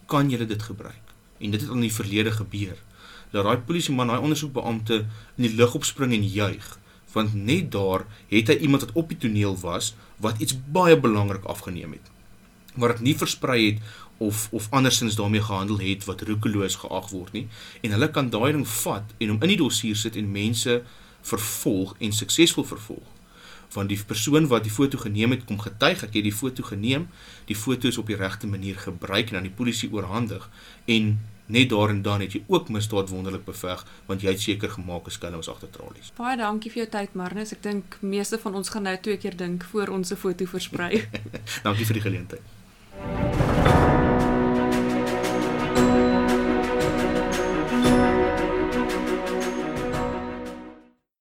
kan 0.08 0.32
julle 0.32 0.46
dit 0.50 0.64
gebruik. 0.64 1.08
en 1.38 1.52
dit 1.52 1.62
het 1.62 1.70
in 1.70 1.86
die 1.86 1.94
verlede 1.94 2.32
gebeur 2.32 2.76
dat 3.32 3.46
daai 3.46 3.58
polisieman 3.68 4.10
daai 4.12 4.24
ondersoekbeampte 4.24 5.00
in 5.36 5.48
die 5.48 5.54
lug 5.60 5.76
opspring 5.78 6.14
en 6.16 6.26
juig 6.26 6.68
want 7.14 7.34
net 7.34 7.72
daar 7.72 8.06
het 8.32 8.52
hy 8.52 8.58
iemand 8.66 8.86
wat 8.86 8.96
op 9.02 9.12
die 9.14 9.20
toneel 9.26 9.58
was 9.62 9.94
wat 10.24 10.42
iets 10.44 10.58
baie 10.78 10.98
belangrik 11.00 11.46
afgeneem 11.46 11.98
het 11.98 12.12
maar 12.76 12.96
dit 12.96 13.06
nie 13.10 13.18
versprei 13.18 13.60
het 13.66 13.82
of 14.18 14.48
of 14.52 14.70
andersins 14.80 15.18
daarmee 15.20 15.44
gehandel 15.46 15.82
het 15.84 16.08
wat 16.10 16.24
roekeloos 16.30 16.80
geag 16.84 17.12
word 17.14 17.38
nie 17.38 17.46
en 17.82 17.94
hulle 17.98 18.10
kan 18.14 18.32
daai 18.34 18.52
ding 18.52 18.66
vat 18.78 19.14
en 19.18 19.34
hom 19.34 19.44
in 19.44 19.54
die 19.54 19.62
dossier 19.62 20.00
sit 20.00 20.18
en 20.18 20.32
mense 20.32 20.82
vervolg 21.28 21.94
en 22.00 22.16
suksesvol 22.22 22.66
vervolg 22.66 23.17
van 23.76 23.88
die 23.88 24.00
persoon 24.06 24.48
wat 24.48 24.64
die 24.64 24.72
foto 24.72 24.98
geneem 24.98 25.32
het 25.36 25.46
kom 25.46 25.60
getuig 25.60 26.00
dat 26.00 26.14
jy 26.16 26.22
die 26.22 26.36
foto 26.36 26.64
geneem, 26.64 27.08
die 27.46 27.56
foto 27.56 27.88
is 27.88 27.98
op 27.98 28.08
die 28.08 28.20
regte 28.20 28.48
manier 28.48 28.78
gebruik 28.80 29.32
en 29.32 29.42
aan 29.42 29.50
die 29.50 29.58
polisie 29.58 29.92
oorhandig 29.94 30.50
en 30.86 31.18
net 31.48 31.70
daar 31.70 31.90
en 31.90 32.02
dan 32.02 32.22
het 32.22 32.34
jy 32.36 32.44
ook 32.48 32.70
misdaad 32.70 33.10
wonderlik 33.10 33.46
beveg 33.46 33.86
want 34.08 34.22
jy 34.22 34.34
het 34.36 34.44
seker 34.44 34.70
gemaak 34.70 35.08
is 35.08 35.18
kan 35.18 35.36
ons 35.36 35.50
agter 35.50 35.72
tralies. 35.72 36.12
Baie 36.18 36.38
dankie 36.38 36.72
vir 36.72 36.84
jou 36.84 36.90
tyd 36.98 37.16
Marnus. 37.16 37.56
Ek 37.56 37.64
dink 37.64 38.00
meeste 38.02 38.40
van 38.42 38.60
ons 38.60 38.70
gaan 38.70 38.88
nou 38.90 38.98
twee 39.00 39.18
keer 39.18 39.38
dink 39.38 39.64
voor 39.72 39.96
ons 39.96 40.12
'n 40.12 40.20
foto 40.20 40.46
versprei. 40.46 41.08
dankie 41.68 41.86
vir 41.86 42.02
die 42.02 42.06
geleentheid. 42.10 43.67